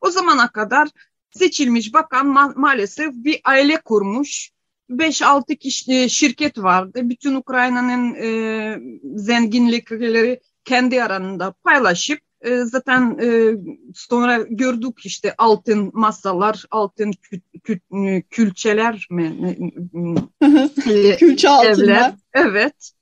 o 0.00 0.10
zamana 0.10 0.48
kadar 0.48 0.88
seçilmiş 1.30 1.94
bakan 1.94 2.26
ma 2.26 2.52
maalesef 2.56 3.14
bir 3.14 3.40
aile 3.44 3.80
kurmuş. 3.80 4.50
5-6 4.90 5.56
kişi 5.56 5.92
e, 5.92 6.08
şirket 6.08 6.58
vardı. 6.58 7.00
Bütün 7.02 7.34
Ukrayna'nın 7.34 8.14
e, 8.14 8.78
zenginlikleri 9.16 10.40
kendi 10.64 11.02
arasında 11.02 11.52
paylaşıp 11.64 12.20
e, 12.40 12.64
zaten 12.64 13.18
e, 13.22 13.56
sonra 13.94 14.36
gördük 14.50 14.98
işte 15.04 15.34
altın 15.38 15.90
masalar, 15.94 16.64
altın 16.70 17.12
kü, 17.12 17.40
kü, 17.64 17.80
külçeler 18.30 19.06
mi? 19.10 19.56
Külçe 21.18 21.48
altınlar. 21.48 22.14
Evet. 22.34 22.92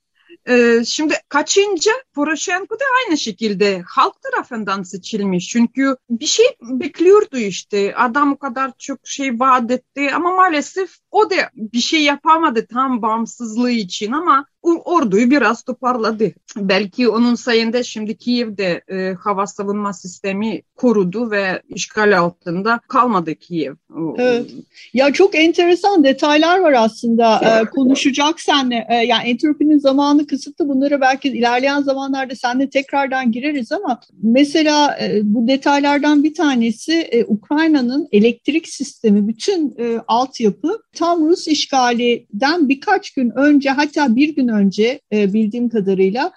Ee, 0.49 0.83
şimdi 0.85 1.13
kaçıncı 1.29 1.89
Poroshenko 2.13 2.75
da 2.79 2.83
aynı 3.05 3.17
şekilde 3.17 3.81
halk 3.87 4.21
tarafından 4.21 4.83
seçilmiş. 4.83 5.47
Çünkü 5.47 5.95
bir 6.09 6.25
şey 6.25 6.45
bekliyordu 6.61 7.37
işte. 7.37 7.95
Adam 7.95 8.31
o 8.31 8.37
kadar 8.37 8.71
çok 8.77 8.99
şey 9.03 9.39
vaat 9.39 9.71
etti 9.71 10.11
ama 10.15 10.35
maalesef 10.35 10.97
o 11.11 11.29
da 11.29 11.35
bir 11.55 11.79
şey 11.79 12.03
yapamadı 12.03 12.67
tam 12.67 13.01
bağımsızlığı 13.01 13.71
için 13.71 14.11
ama 14.11 14.45
orduyu 14.63 15.31
biraz 15.31 15.63
toparladı. 15.63 16.31
Belki 16.57 17.09
onun 17.09 17.35
sayende 17.35 17.83
şimdi 17.83 18.17
Kiev'de 18.17 18.81
e, 18.91 19.13
hava 19.13 19.47
savunma 19.47 19.93
sistemi 19.93 20.61
korudu 20.75 21.31
ve 21.31 21.61
işgal 21.69 22.19
altında 22.19 22.79
kalmadı 22.87 23.35
Kiev. 23.35 23.73
Evet. 24.17 24.51
Ya 24.93 25.13
çok 25.13 25.35
enteresan 25.35 26.03
detaylar 26.03 26.59
var 26.59 26.73
aslında 26.77 27.37
e, 27.37 27.65
konuşacak 27.69 28.39
senle. 28.39 28.87
E, 28.89 28.95
yani 28.95 29.29
entropinin 29.29 29.77
zamanı 29.77 30.27
kısıtlı. 30.27 30.69
Bunlara 30.69 31.01
belki 31.01 31.29
ilerleyen 31.29 31.81
zamanlarda 31.81 32.35
senle 32.35 32.69
tekrardan 32.69 33.31
gireriz 33.31 33.71
ama 33.71 34.01
mesela 34.23 34.97
e, 35.01 35.19
bu 35.23 35.47
detaylardan 35.47 36.23
bir 36.23 36.33
tanesi 36.33 36.93
e, 36.93 37.25
Ukrayna'nın 37.25 38.07
elektrik 38.11 38.67
sistemi, 38.67 39.27
bütün 39.27 39.75
e, 39.79 39.99
altyapı 40.07 40.81
tam 40.95 41.29
Rus 41.29 41.47
işgalinden 41.47 42.69
birkaç 42.69 43.11
gün 43.11 43.31
önce 43.35 43.69
hatta 43.69 44.15
bir 44.15 44.35
gün 44.35 44.47
önce 44.51 45.01
e, 45.13 45.33
bildiğim 45.33 45.69
kadarıyla 45.69 46.31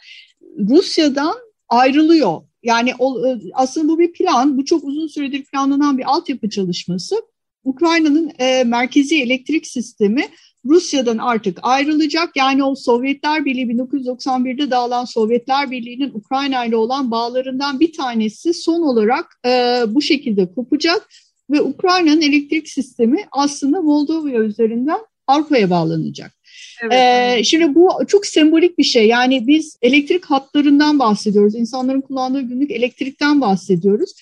Rusya'dan 0.58 1.34
ayrılıyor. 1.68 2.42
Yani 2.62 2.90
e, 2.90 3.28
aslında 3.54 3.88
bu 3.88 3.98
bir 3.98 4.12
plan, 4.12 4.58
bu 4.58 4.64
çok 4.64 4.84
uzun 4.84 5.06
süredir 5.06 5.44
planlanan 5.44 5.98
bir 5.98 6.04
altyapı 6.14 6.50
çalışması. 6.50 7.16
Ukrayna'nın 7.64 8.32
e, 8.38 8.64
merkezi 8.64 9.22
elektrik 9.22 9.66
sistemi 9.66 10.24
Rusya'dan 10.64 11.18
artık 11.18 11.58
ayrılacak. 11.62 12.36
Yani 12.36 12.64
o 12.64 12.74
Sovyetler 12.74 13.44
Birliği 13.44 13.66
1991'de 13.66 14.70
dağılan 14.70 15.04
Sovyetler 15.04 15.70
Birliği'nin 15.70 16.10
Ukrayna 16.14 16.64
ile 16.64 16.76
olan 16.76 17.10
bağlarından 17.10 17.80
bir 17.80 17.92
tanesi 17.92 18.54
son 18.54 18.80
olarak 18.80 19.40
bu 19.94 20.02
şekilde 20.02 20.54
kopacak 20.54 21.08
ve 21.50 21.62
Ukrayna'nın 21.62 22.20
elektrik 22.20 22.68
sistemi 22.68 23.18
aslında 23.32 23.82
Moldova 23.82 24.30
üzerinden 24.30 25.00
Avrupa'ya 25.26 25.70
bağlanacak. 25.70 26.33
Evet, 26.82 26.92
ee, 26.92 27.44
şimdi 27.44 27.74
bu 27.74 27.90
çok 28.08 28.26
sembolik 28.26 28.78
bir 28.78 28.84
şey. 28.84 29.06
Yani 29.06 29.46
biz 29.46 29.78
elektrik 29.82 30.24
hatlarından 30.24 30.98
bahsediyoruz. 30.98 31.54
İnsanların 31.54 32.00
kullandığı 32.00 32.40
günlük 32.40 32.70
elektrikten 32.70 33.40
bahsediyoruz. 33.40 34.14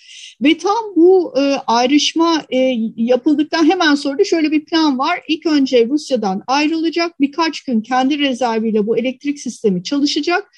Ve 0.42 0.58
tam 0.58 0.96
bu 0.96 1.34
e, 1.38 1.40
ayrışma 1.66 2.42
e, 2.50 2.74
yapıldıktan 2.96 3.70
hemen 3.70 3.94
sonra 3.94 4.18
da 4.18 4.24
şöyle 4.24 4.50
bir 4.50 4.64
plan 4.64 4.98
var. 4.98 5.20
İlk 5.28 5.46
önce 5.46 5.86
Rusya'dan 5.88 6.42
ayrılacak. 6.46 7.20
Birkaç 7.20 7.60
gün 7.60 7.80
kendi 7.80 8.18
rezerviyle 8.18 8.86
bu 8.86 8.98
elektrik 8.98 9.40
sistemi 9.40 9.82
çalışacak 9.82 10.50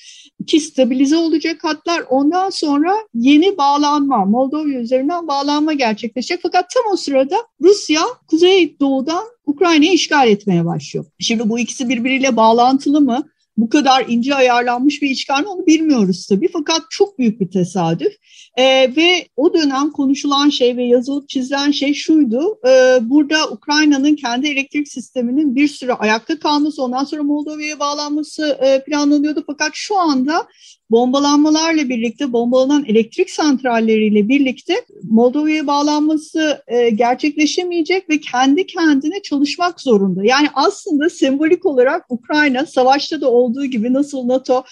ki 0.47 0.61
stabilize 0.61 1.17
olacak 1.17 1.65
hatlar. 1.65 2.05
Ondan 2.11 2.51
sonra 2.51 2.95
yeni 3.15 3.57
bağlanma, 3.57 4.25
Moldova 4.25 4.69
üzerinden 4.69 5.29
bağlanma 5.29 5.73
gerçekleşecek. 5.73 6.41
Fakat 6.43 6.71
tam 6.75 6.93
o 6.93 6.97
sırada 6.97 7.37
Rusya 7.63 8.01
kuzey 8.29 8.81
doğudan 8.81 9.25
Ukrayna'yı 9.47 9.93
işgal 9.93 10.29
etmeye 10.29 10.65
başlıyor. 10.65 11.07
Şimdi 11.19 11.49
bu 11.49 11.59
ikisi 11.59 11.89
birbiriyle 11.89 12.37
bağlantılı 12.37 13.01
mı? 13.01 13.29
Bu 13.57 13.69
kadar 13.69 14.05
ince 14.09 14.35
ayarlanmış 14.35 15.03
bir 15.03 15.27
mi 15.29 15.49
onu 15.49 15.67
bilmiyoruz 15.67 16.27
tabii. 16.27 16.49
Fakat 16.53 16.83
çok 16.91 17.19
büyük 17.19 17.41
bir 17.41 17.51
tesadüf. 17.51 18.13
E, 18.57 18.65
ve 18.97 19.29
o 19.37 19.55
dönem 19.55 19.91
konuşulan 19.91 20.49
şey 20.49 20.77
ve 20.77 20.85
yazılıp 20.85 21.29
çizilen 21.29 21.71
şey 21.71 21.95
şuydu. 21.95 22.59
E, 22.69 22.99
burada 23.01 23.51
Ukrayna'nın 23.51 24.17
kendi 24.17 24.49
elektrik 24.49 24.89
sisteminin 24.89 25.55
bir 25.55 25.69
süre 25.69 25.93
ayakta 25.93 26.39
kalması, 26.39 26.83
ondan 26.83 27.05
sonra 27.05 27.23
Moldova'ya 27.23 27.79
bağlanması 27.79 28.59
e, 28.63 28.85
planlanıyordu. 28.85 29.45
Fakat 29.47 29.71
şu 29.75 29.99
anda 29.99 30.47
bombalanmalarla 30.91 31.89
birlikte, 31.89 32.33
bombalanan 32.33 32.85
elektrik 32.85 33.31
santralleriyle 33.31 34.29
birlikte 34.29 34.75
Moldova'ya 35.03 35.67
bağlanması 35.67 36.63
e, 36.67 36.91
gerçekleşemeyecek 36.91 38.11
ve 38.11 38.21
kendi 38.21 38.67
kendine 38.67 39.23
çalışmak 39.23 39.81
zorunda. 39.81 40.21
Yani 40.25 40.49
aslında 40.55 41.11
sembolik 41.11 41.67
olarak 41.67 42.05
Ukrayna 42.09 42.67
savaşta 42.67 43.21
da 43.21 43.31
olduğu 43.31 43.65
gibi 43.65 43.93
nasıl 43.93 44.29
NATO, 44.29 44.65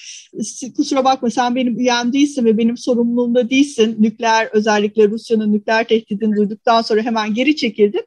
kusura 0.76 1.04
bakma 1.04 1.30
sen 1.30 1.54
benim 1.54 1.78
üyem 1.78 2.12
değilsin 2.12 2.44
ve 2.44 2.58
benim 2.58 2.76
sorumluluğumda 2.76 3.50
değilsin, 3.50 3.96
nükleer 3.98 4.48
özellikle 4.52 5.08
Rusya'nın 5.08 5.52
nükleer 5.52 5.88
tehdidini 5.88 6.36
duyduktan 6.36 6.82
sonra 6.82 7.02
hemen 7.02 7.34
geri 7.34 7.56
çekildi. 7.56 8.02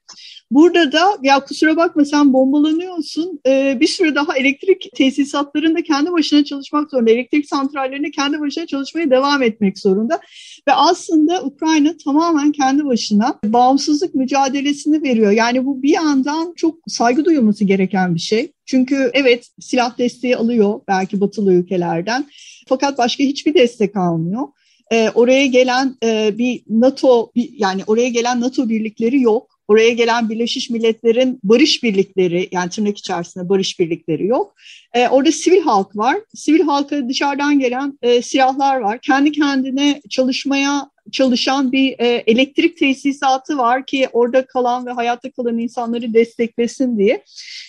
Burada 0.52 0.92
da 0.92 1.18
ya 1.24 1.40
kusura 1.40 1.78
bakma 1.78 2.06
sen 2.06 2.34
bombalanıyorsun. 2.34 3.40
Ee, 3.48 3.78
bir 3.80 3.88
süre 3.88 4.16
daha 4.16 4.38
elektrik 4.38 4.90
tesisatlarında 4.96 5.84
kendi 5.84 6.12
başına 6.12 6.44
çalışmak 6.44 6.90
zorunda. 6.90 7.12
Elektrik 7.12 7.50
santrallerinde 7.50 8.12
kendi 8.12 8.40
başına 8.40 8.66
çalışmaya 8.66 9.10
devam 9.10 9.44
etmek 9.44 9.80
zorunda. 9.80 10.20
Ve 10.68 10.74
aslında 10.74 11.44
Ukrayna 11.44 11.98
tamamen 11.98 12.52
kendi 12.52 12.86
başına 12.86 13.40
bağımsızlık 13.46 14.16
mücadelesini 14.16 15.04
veriyor. 15.04 15.32
Yani 15.32 15.66
bu 15.66 15.84
bir 15.84 15.94
yandan 15.94 16.54
çok 16.56 16.76
saygı 16.88 17.26
duyulması 17.26 17.66
gereken 17.66 18.16
bir 18.16 18.20
şey. 18.20 18.52
Çünkü 18.66 19.12
evet 19.14 19.48
silah 19.60 19.98
desteği 19.98 20.38
alıyor 20.38 20.82
belki 20.88 21.22
batılı 21.22 21.54
ülkelerden. 21.54 22.26
Fakat 22.68 22.98
başka 22.98 23.24
hiçbir 23.24 23.54
destek 23.54 23.96
almıyor. 23.96 24.48
Ee, 24.92 25.10
oraya 25.16 25.46
gelen 25.46 25.96
e, 26.04 26.38
bir 26.38 26.64
NATO 26.70 27.32
bir, 27.36 27.50
yani 27.58 27.82
oraya 27.88 28.10
gelen 28.10 28.42
NATO 28.42 28.70
birlikleri 28.70 29.22
yok. 29.22 29.55
Oraya 29.68 29.90
gelen 29.90 30.30
Birleşmiş 30.30 30.70
Milletler'in 30.70 31.40
barış 31.44 31.84
birlikleri 31.84 32.50
yani 32.52 32.70
tırnak 32.70 32.98
içerisinde 32.98 33.50
barış 33.50 33.80
birlikleri 33.80 34.26
yok. 34.26 34.56
Ee, 34.94 35.08
orada 35.08 35.32
sivil 35.32 35.62
halk 35.62 35.96
var. 35.96 36.18
Sivil 36.36 36.62
halka 36.62 37.10
dışarıdan 37.10 37.60
gelen 37.60 38.00
e, 38.02 38.22
silahlar 38.22 38.78
var. 38.78 39.00
Kendi 39.02 39.32
kendine 39.32 40.02
çalışmaya 40.10 40.90
çalışan 41.12 41.72
bir 41.72 42.00
e, 42.00 42.24
elektrik 42.28 42.78
tesisatı 42.78 43.58
var 43.58 43.86
ki 43.86 44.08
orada 44.14 44.46
kalan 44.46 44.86
ve 44.86 44.92
hayatta 44.92 45.32
kalan 45.32 45.58
insanları 45.58 46.14
desteklesin 46.14 46.98
diye. 46.98 47.24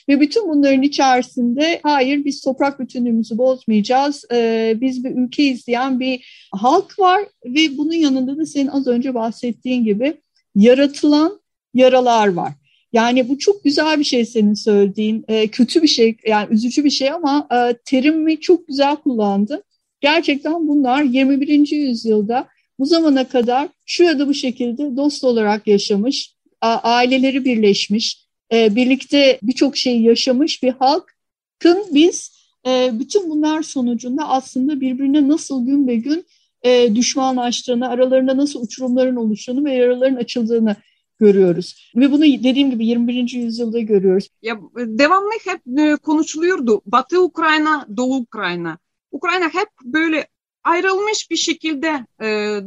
Ve 0.09 0.21
bütün 0.21 0.49
bunların 0.49 0.83
içerisinde 0.83 1.81
hayır 1.83 2.25
biz 2.25 2.41
toprak 2.41 2.81
bütünlüğümüzü 2.81 3.39
bozmayacağız. 3.39 4.25
E, 4.33 4.75
biz 4.81 5.05
bir 5.05 5.11
ülke 5.11 5.43
izleyen 5.43 6.01
bir 6.01 6.47
halk 6.53 6.99
var 6.99 7.25
ve 7.45 7.79
bunun 7.79 7.93
yanında 7.93 8.39
da 8.39 8.47
senin 8.47 8.69
az 8.69 8.87
önce 8.87 9.15
bahsettiğin 9.15 9.85
gibi 9.85 10.15
yaratılan 10.55 11.41
yaralar 11.77 12.29
var. 12.29 12.53
Yani 12.93 13.29
bu 13.29 13.39
çok 13.39 13.65
güzel 13.65 13.99
bir 13.99 14.05
şey 14.05 14.25
senin 14.25 14.55
söylediğin. 14.55 15.25
E, 15.29 15.49
kötü 15.49 15.83
bir 15.83 15.89
şey, 15.89 16.17
yani 16.27 16.55
üzücü 16.55 16.85
bir 16.85 16.91
şey 16.91 17.11
ama 17.11 17.49
e, 17.53 17.77
terimi 17.85 18.41
çok 18.41 18.69
güzel 18.69 18.97
kullandın. 18.97 19.62
Gerçekten 20.01 20.69
bunlar 20.69 21.03
21. 21.03 21.71
yüzyılda 21.73 22.49
bu 22.79 22.87
zamana 22.87 23.29
kadar 23.29 23.69
şu 23.87 24.05
ya 24.05 24.27
bu 24.27 24.35
şekilde 24.35 24.97
dost 24.97 25.25
olarak 25.25 25.67
yaşamış, 25.67 26.35
aileleri 26.62 27.45
birleşmiş, 27.45 28.27
e, 28.53 28.77
birlikte 28.77 29.39
birçok 29.43 29.77
şeyi 29.77 30.03
yaşamış 30.03 30.62
bir 30.62 30.73
halkın 30.73 31.85
biz 31.93 32.33
e, 32.67 32.91
bütün 32.93 33.31
bunlar 33.31 33.62
sonucunda 33.62 34.29
aslında 34.29 34.81
birbirine 34.81 35.29
nasıl 35.29 35.67
gün 35.67 35.89
be 35.89 35.97
gün 35.97 36.27
e, 36.62 36.95
düşmanlaştığını, 36.95 37.89
aralarında 37.89 38.37
nasıl 38.37 38.62
uçurumların 38.62 39.17
oluştuğunu 39.17 39.65
ve 39.65 39.75
yaraların 39.75 40.17
açıldığını 40.17 40.77
görüyoruz. 41.18 41.92
Ve 41.96 42.12
bunu 42.12 42.22
dediğim 42.22 42.70
gibi 42.70 42.87
21. 42.87 43.33
yüzyılda 43.33 43.81
görüyoruz. 43.81 44.29
Ya 44.42 44.61
devamlı 44.76 45.31
hep 45.44 46.02
konuşuluyordu. 46.02 46.83
Batı 46.87 47.22
Ukrayna, 47.22 47.87
Doğu 47.96 48.16
Ukrayna. 48.16 48.79
Ukrayna 49.11 49.44
hep 49.44 49.68
böyle 49.85 50.26
ayrılmış 50.64 51.31
bir 51.31 51.37
şekilde 51.37 52.07
e, 52.22 52.59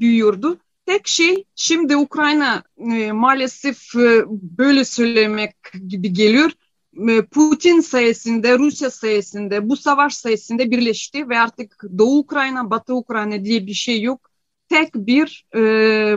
büyüyordu. 0.00 0.58
Tek 0.86 1.08
şey 1.08 1.44
şimdi 1.54 1.96
Ukrayna 1.96 2.62
e, 2.78 3.12
maalesef 3.12 3.96
e, 3.96 4.24
böyle 4.28 4.84
söylemek 4.84 5.56
gibi 5.88 6.12
geliyor. 6.12 6.50
E, 7.08 7.22
Putin 7.22 7.80
sayesinde, 7.80 8.58
Rusya 8.58 8.90
sayesinde, 8.90 9.68
bu 9.68 9.76
savaş 9.76 10.14
sayesinde 10.14 10.70
birleşti 10.70 11.28
ve 11.28 11.38
artık 11.38 11.84
Doğu 11.98 12.18
Ukrayna, 12.18 12.70
Batı 12.70 12.94
Ukrayna 12.94 13.44
diye 13.44 13.66
bir 13.66 13.74
şey 13.74 14.02
yok. 14.02 14.30
Tek 14.68 14.94
bir 14.94 15.46
e, 15.54 15.60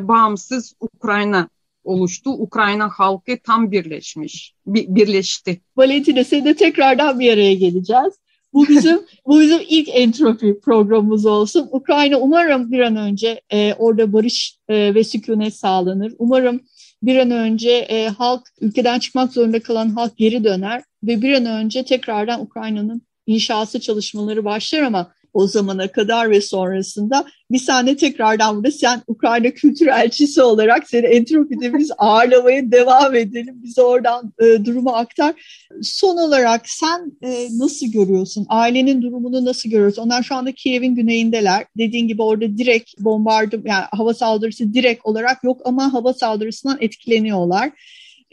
bağımsız 0.07 0.73
Ukrayna 0.79 1.49
oluştu. 1.85 2.29
Ukrayna 2.29 2.89
halkı 2.89 3.37
tam 3.43 3.71
birleşmiş, 3.71 4.53
birleşti. 4.67 5.61
Valentina 5.77 6.23
seni 6.23 6.45
de 6.45 6.53
tekrardan 6.53 7.19
bir 7.19 7.33
araya 7.33 7.53
geleceğiz. 7.53 8.13
Bu 8.53 8.67
bizim 8.67 8.99
bu 9.25 9.41
bizim 9.41 9.59
ilk 9.69 9.89
entropi 9.91 10.59
programımız 10.59 11.25
olsun. 11.25 11.69
Ukrayna 11.71 12.17
umarım 12.17 12.71
bir 12.71 12.79
an 12.79 12.95
önce 12.95 13.41
e, 13.53 13.73
orada 13.73 14.13
barış 14.13 14.57
e, 14.69 14.95
ve 14.95 15.03
sükunet 15.03 15.55
sağlanır. 15.55 16.13
Umarım 16.19 16.61
bir 17.03 17.17
an 17.17 17.31
önce 17.31 17.71
e, 17.71 18.07
halk 18.07 18.41
ülkeden 18.61 18.99
çıkmak 18.99 19.33
zorunda 19.33 19.59
kalan 19.59 19.89
halk 19.89 20.17
geri 20.17 20.43
döner 20.43 20.83
ve 21.03 21.21
bir 21.21 21.33
an 21.33 21.45
önce 21.45 21.83
tekrardan 21.83 22.41
Ukrayna'nın 22.41 23.01
inşası 23.27 23.79
çalışmaları 23.79 24.45
başlar 24.45 24.81
ama 24.81 25.11
o 25.35 25.47
zamana 25.47 25.87
kadar 25.87 26.29
ve 26.29 26.41
sonrasında 26.41 27.25
bir 27.51 27.59
sahne 27.59 27.97
tekrardan 27.97 28.55
burada 28.57 28.71
sen 28.71 29.01
Ukrayna 29.07 29.51
kültür 29.51 29.87
elçisi 29.87 30.41
olarak 30.41 30.89
seni 30.89 31.05
entropide 31.05 31.73
biz 31.73 31.91
ağırlamaya 31.97 32.71
devam 32.71 33.15
edelim. 33.15 33.55
Bize 33.63 33.81
oradan 33.81 34.33
e, 34.39 34.65
durumu 34.65 34.89
aktar. 34.89 35.33
Son 35.81 36.17
olarak 36.17 36.69
sen 36.69 37.11
e, 37.21 37.47
nasıl 37.51 37.87
görüyorsun? 37.87 38.45
Ailenin 38.49 39.01
durumunu 39.01 39.45
nasıl 39.45 39.69
görüyorsun? 39.69 40.01
Onlar 40.01 40.23
şu 40.23 40.35
anda 40.35 40.51
Kiev'in 40.51 40.95
güneyindeler. 40.95 41.65
Dediğin 41.77 42.07
gibi 42.07 42.21
orada 42.21 42.57
direkt 42.57 42.99
bombardı 42.99 43.61
yani 43.65 43.85
hava 43.91 44.13
saldırısı 44.13 44.73
direkt 44.73 45.05
olarak 45.05 45.43
yok 45.43 45.61
ama 45.65 45.93
hava 45.93 46.13
saldırısından 46.13 46.77
etkileniyorlar 46.79 47.71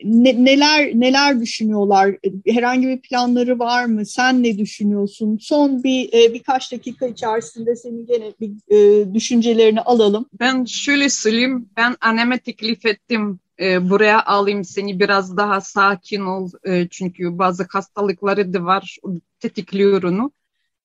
ne, 0.05 0.45
neler 0.45 0.93
neler 0.95 1.41
düşünüyorlar? 1.41 2.17
Herhangi 2.47 2.89
bir 2.89 3.01
planları 3.01 3.59
var 3.59 3.85
mı? 3.85 4.07
Sen 4.07 4.43
ne 4.43 4.59
düşünüyorsun? 4.59 5.39
Son 5.41 5.83
bir 5.83 6.13
e, 6.13 6.35
birkaç 6.35 6.73
dakika 6.73 7.07
içerisinde 7.07 7.77
senin 7.77 8.07
gene 8.07 8.33
bir 8.41 8.51
e, 8.69 9.15
düşüncelerini 9.15 9.81
alalım. 9.81 10.27
Ben 10.41 10.65
şöyle 10.65 11.09
söyleyeyim. 11.09 11.69
Ben 11.77 11.97
anneme 12.01 12.39
teklif 12.39 12.87
ettim 12.87 13.41
e, 13.61 13.91
buraya 13.91 14.25
alayım 14.25 14.65
seni 14.65 15.01
biraz 15.01 15.37
daha 15.37 15.61
sakin 15.61 16.21
ol 16.21 16.51
e, 16.65 16.89
çünkü 16.89 17.39
bazı 17.39 17.67
hastalıkları 17.71 18.55
da 18.55 18.65
var 18.65 18.97
tetikliyor 19.41 20.03
onu. 20.03 20.33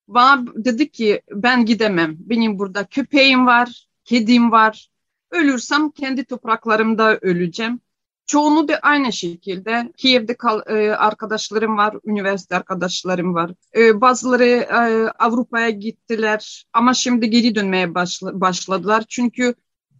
Bana 0.07 0.45
dedi 0.55 0.91
ki 0.91 1.21
ben 1.31 1.65
gidemem. 1.65 2.15
Benim 2.19 2.59
burada 2.59 2.85
köpeğim 2.85 3.45
var, 3.45 3.87
kedim 4.03 4.51
var. 4.51 4.89
Ölürsem 5.31 5.91
kendi 5.91 6.25
topraklarımda 6.25 7.17
öleceğim. 7.21 7.79
Çoğunu 8.27 8.67
da 8.67 8.79
aynı 8.81 9.13
şekilde. 9.13 9.91
Kiev'de 9.97 10.33
kal, 10.33 10.61
e, 10.67 10.95
arkadaşlarım 10.95 11.77
var, 11.77 11.95
üniversite 12.05 12.55
arkadaşlarım 12.55 13.33
var. 13.33 13.51
E, 13.75 14.01
bazıları 14.01 14.45
e, 14.45 15.09
Avrupa'ya 15.19 15.69
gittiler 15.69 16.65
ama 16.73 16.93
şimdi 16.93 17.29
geri 17.29 17.55
dönmeye 17.55 17.95
başla, 17.95 18.41
başladılar. 18.41 19.03
Çünkü 19.09 19.55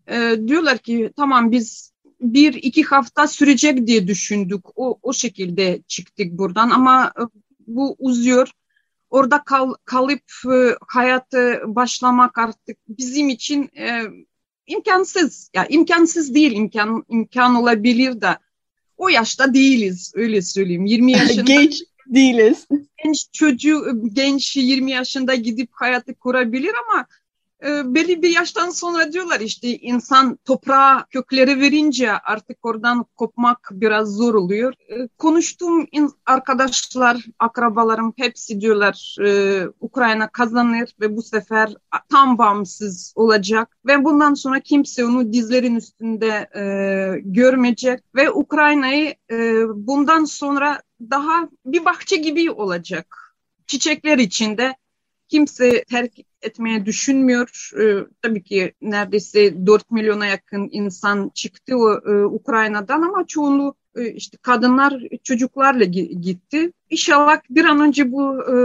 e, 0.09 0.35
diyorlar 0.47 0.77
ki 0.77 1.11
tamam 1.15 1.51
biz 1.51 1.93
bir 2.21 2.53
iki 2.53 2.83
hafta 2.83 3.27
sürecek 3.27 3.87
diye 3.87 4.07
düşündük. 4.07 4.65
O, 4.75 4.99
o 5.03 5.13
şekilde 5.13 5.81
çıktık 5.87 6.31
buradan 6.31 6.69
ama 6.69 7.11
e, 7.19 7.21
bu 7.67 7.95
uzuyor. 7.99 8.51
Orada 9.09 9.43
kal, 9.43 9.73
kalıp 9.85 10.23
e, 10.53 10.75
hayatı 10.87 11.61
başlamak 11.65 12.37
artık 12.37 12.77
bizim 12.87 13.29
için 13.29 13.69
e, 13.77 14.03
imkansız. 14.67 15.49
Ya 15.53 15.65
imkansız 15.69 16.35
değil, 16.35 16.51
imkan 16.51 17.05
imkan 17.09 17.55
olabilir 17.55 18.21
de 18.21 18.37
o 18.97 19.09
yaşta 19.09 19.53
değiliz 19.53 20.11
öyle 20.15 20.41
söyleyeyim. 20.41 20.85
20 20.85 21.11
yaşında 21.17 21.41
genç 21.41 21.83
değiliz. 22.07 22.67
Genç 23.03 23.27
çocuğu 23.33 24.01
genç 24.13 24.57
20 24.57 24.91
yaşında 24.91 25.35
gidip 25.35 25.69
hayatı 25.71 26.15
kurabilir 26.15 26.71
ama 26.87 27.05
e, 27.65 27.93
belli 27.93 28.21
bir 28.21 28.29
yaştan 28.29 28.69
sonra 28.69 29.13
diyorlar 29.13 29.39
işte 29.39 29.77
insan 29.77 30.39
toprağa 30.45 31.05
kökleri 31.09 31.61
verince 31.61 32.11
artık 32.11 32.65
oradan 32.65 33.05
kopmak 33.15 33.69
biraz 33.71 34.07
zor 34.07 34.33
oluyor. 34.33 34.73
E, 34.89 35.07
konuştuğum 35.07 35.87
arkadaşlar, 36.25 37.25
akrabalarım 37.39 38.13
hepsi 38.17 38.61
diyorlar 38.61 39.15
e, 39.25 39.63
Ukrayna 39.79 40.29
kazanır 40.29 40.89
ve 40.99 41.17
bu 41.17 41.21
sefer 41.21 41.75
tam 42.09 42.37
bağımsız 42.37 43.13
olacak 43.15 43.77
ve 43.85 44.03
bundan 44.03 44.33
sonra 44.33 44.59
kimse 44.59 45.05
onu 45.05 45.33
dizlerin 45.33 45.75
üstünde 45.75 46.49
e, 46.55 46.63
görmeyecek 47.19 48.03
ve 48.15 48.31
Ukrayna'yı 48.31 49.15
e, 49.31 49.63
bundan 49.75 50.25
sonra 50.25 50.81
daha 51.01 51.49
bir 51.65 51.85
bahçe 51.85 52.15
gibi 52.15 52.51
olacak. 52.51 53.35
Çiçekler 53.67 54.17
içinde 54.17 54.75
kimse 55.29 55.83
terk 55.83 56.13
etmeye 56.41 56.85
düşünmüyor. 56.85 57.71
Ee, 57.79 58.05
tabii 58.21 58.43
ki 58.43 58.73
neredeyse 58.81 59.65
4 59.67 59.91
milyona 59.91 60.25
yakın 60.25 60.69
insan 60.71 61.31
çıktı 61.33 61.73
e, 62.05 62.25
Ukrayna'dan 62.25 63.01
ama 63.01 63.27
çoğunluğu 63.27 63.75
e, 63.95 64.11
işte 64.11 64.37
kadınlar 64.41 65.03
çocuklarla 65.23 65.83
gitti. 65.83 66.71
İnşallah 66.89 67.39
bir 67.49 67.65
an 67.65 67.79
önce 67.79 68.11
bu 68.11 68.41
e, 68.41 68.57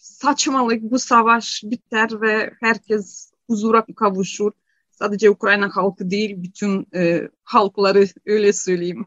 saçmalık, 0.00 0.82
bu 0.82 0.98
savaş 0.98 1.62
biter 1.64 2.20
ve 2.20 2.52
herkes 2.60 3.30
huzura 3.46 3.84
kavuşur. 3.96 4.52
Sadece 4.90 5.30
Ukrayna 5.30 5.76
halkı 5.76 6.10
değil, 6.10 6.34
bütün 6.42 6.86
e, 6.94 7.28
halkları 7.44 8.04
öyle 8.26 8.52
söyleyeyim. 8.52 9.06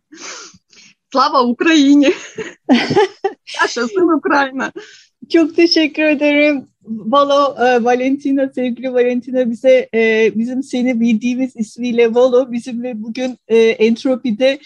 Slava 1.13 1.43
Ukrayini. 1.43 2.13
Yaşasın 3.61 4.17
Ukrayna. 4.17 4.71
Çok 5.29 5.55
teşekkür 5.55 6.03
ederim. 6.03 6.67
Valo, 6.89 7.55
e, 7.65 7.83
Valentina, 7.83 8.49
sevgili 8.55 8.93
Valentina 8.93 9.51
bize 9.51 9.89
e, 9.93 10.31
bizim 10.35 10.63
seni 10.63 10.99
bildiğimiz 10.99 11.55
ismiyle 11.55 12.13
Valo 12.15 12.51
bizimle 12.51 13.03
bugün 13.03 13.37
e, 13.47 13.57
Entropi'de 13.57 14.59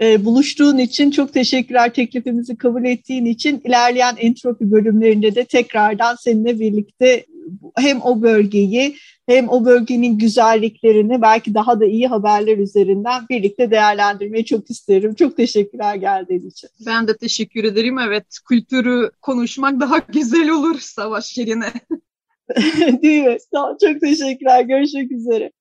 e, 0.00 0.24
buluştuğun 0.24 0.78
için 0.78 1.10
çok 1.10 1.32
teşekkürler. 1.32 1.94
Teklifimizi 1.94 2.56
kabul 2.56 2.84
ettiğin 2.84 3.24
için 3.24 3.60
ilerleyen 3.64 4.16
entropi 4.18 4.70
bölümlerinde 4.70 5.34
de 5.34 5.44
tekrardan 5.44 6.16
seninle 6.20 6.60
birlikte 6.60 7.24
hem 7.76 8.02
o 8.02 8.22
bölgeyi 8.22 8.96
hem 9.28 9.48
o 9.48 9.64
bölgenin 9.64 10.18
güzelliklerini 10.18 11.22
belki 11.22 11.54
daha 11.54 11.80
da 11.80 11.84
iyi 11.84 12.08
haberler 12.08 12.58
üzerinden 12.58 13.22
birlikte 13.30 13.70
değerlendirmeyi 13.70 14.44
çok 14.44 14.70
isterim. 14.70 15.14
Çok 15.14 15.36
teşekkürler 15.36 15.94
geldiğin 15.94 16.48
için. 16.48 16.70
Ben 16.86 17.08
de 17.08 17.16
teşekkür 17.16 17.64
ederim. 17.64 17.98
Evet, 17.98 18.38
kültürü 18.48 19.10
konuşmak 19.22 19.80
daha 19.80 19.98
güzel 20.12 20.50
olur 20.50 20.78
savaş 20.78 21.38
yerine. 21.38 21.72
Değil 23.02 23.24
mi? 23.24 23.36
Çok 23.80 24.00
teşekkürler. 24.00 24.62
Görüşmek 24.62 25.12
üzere. 25.12 25.52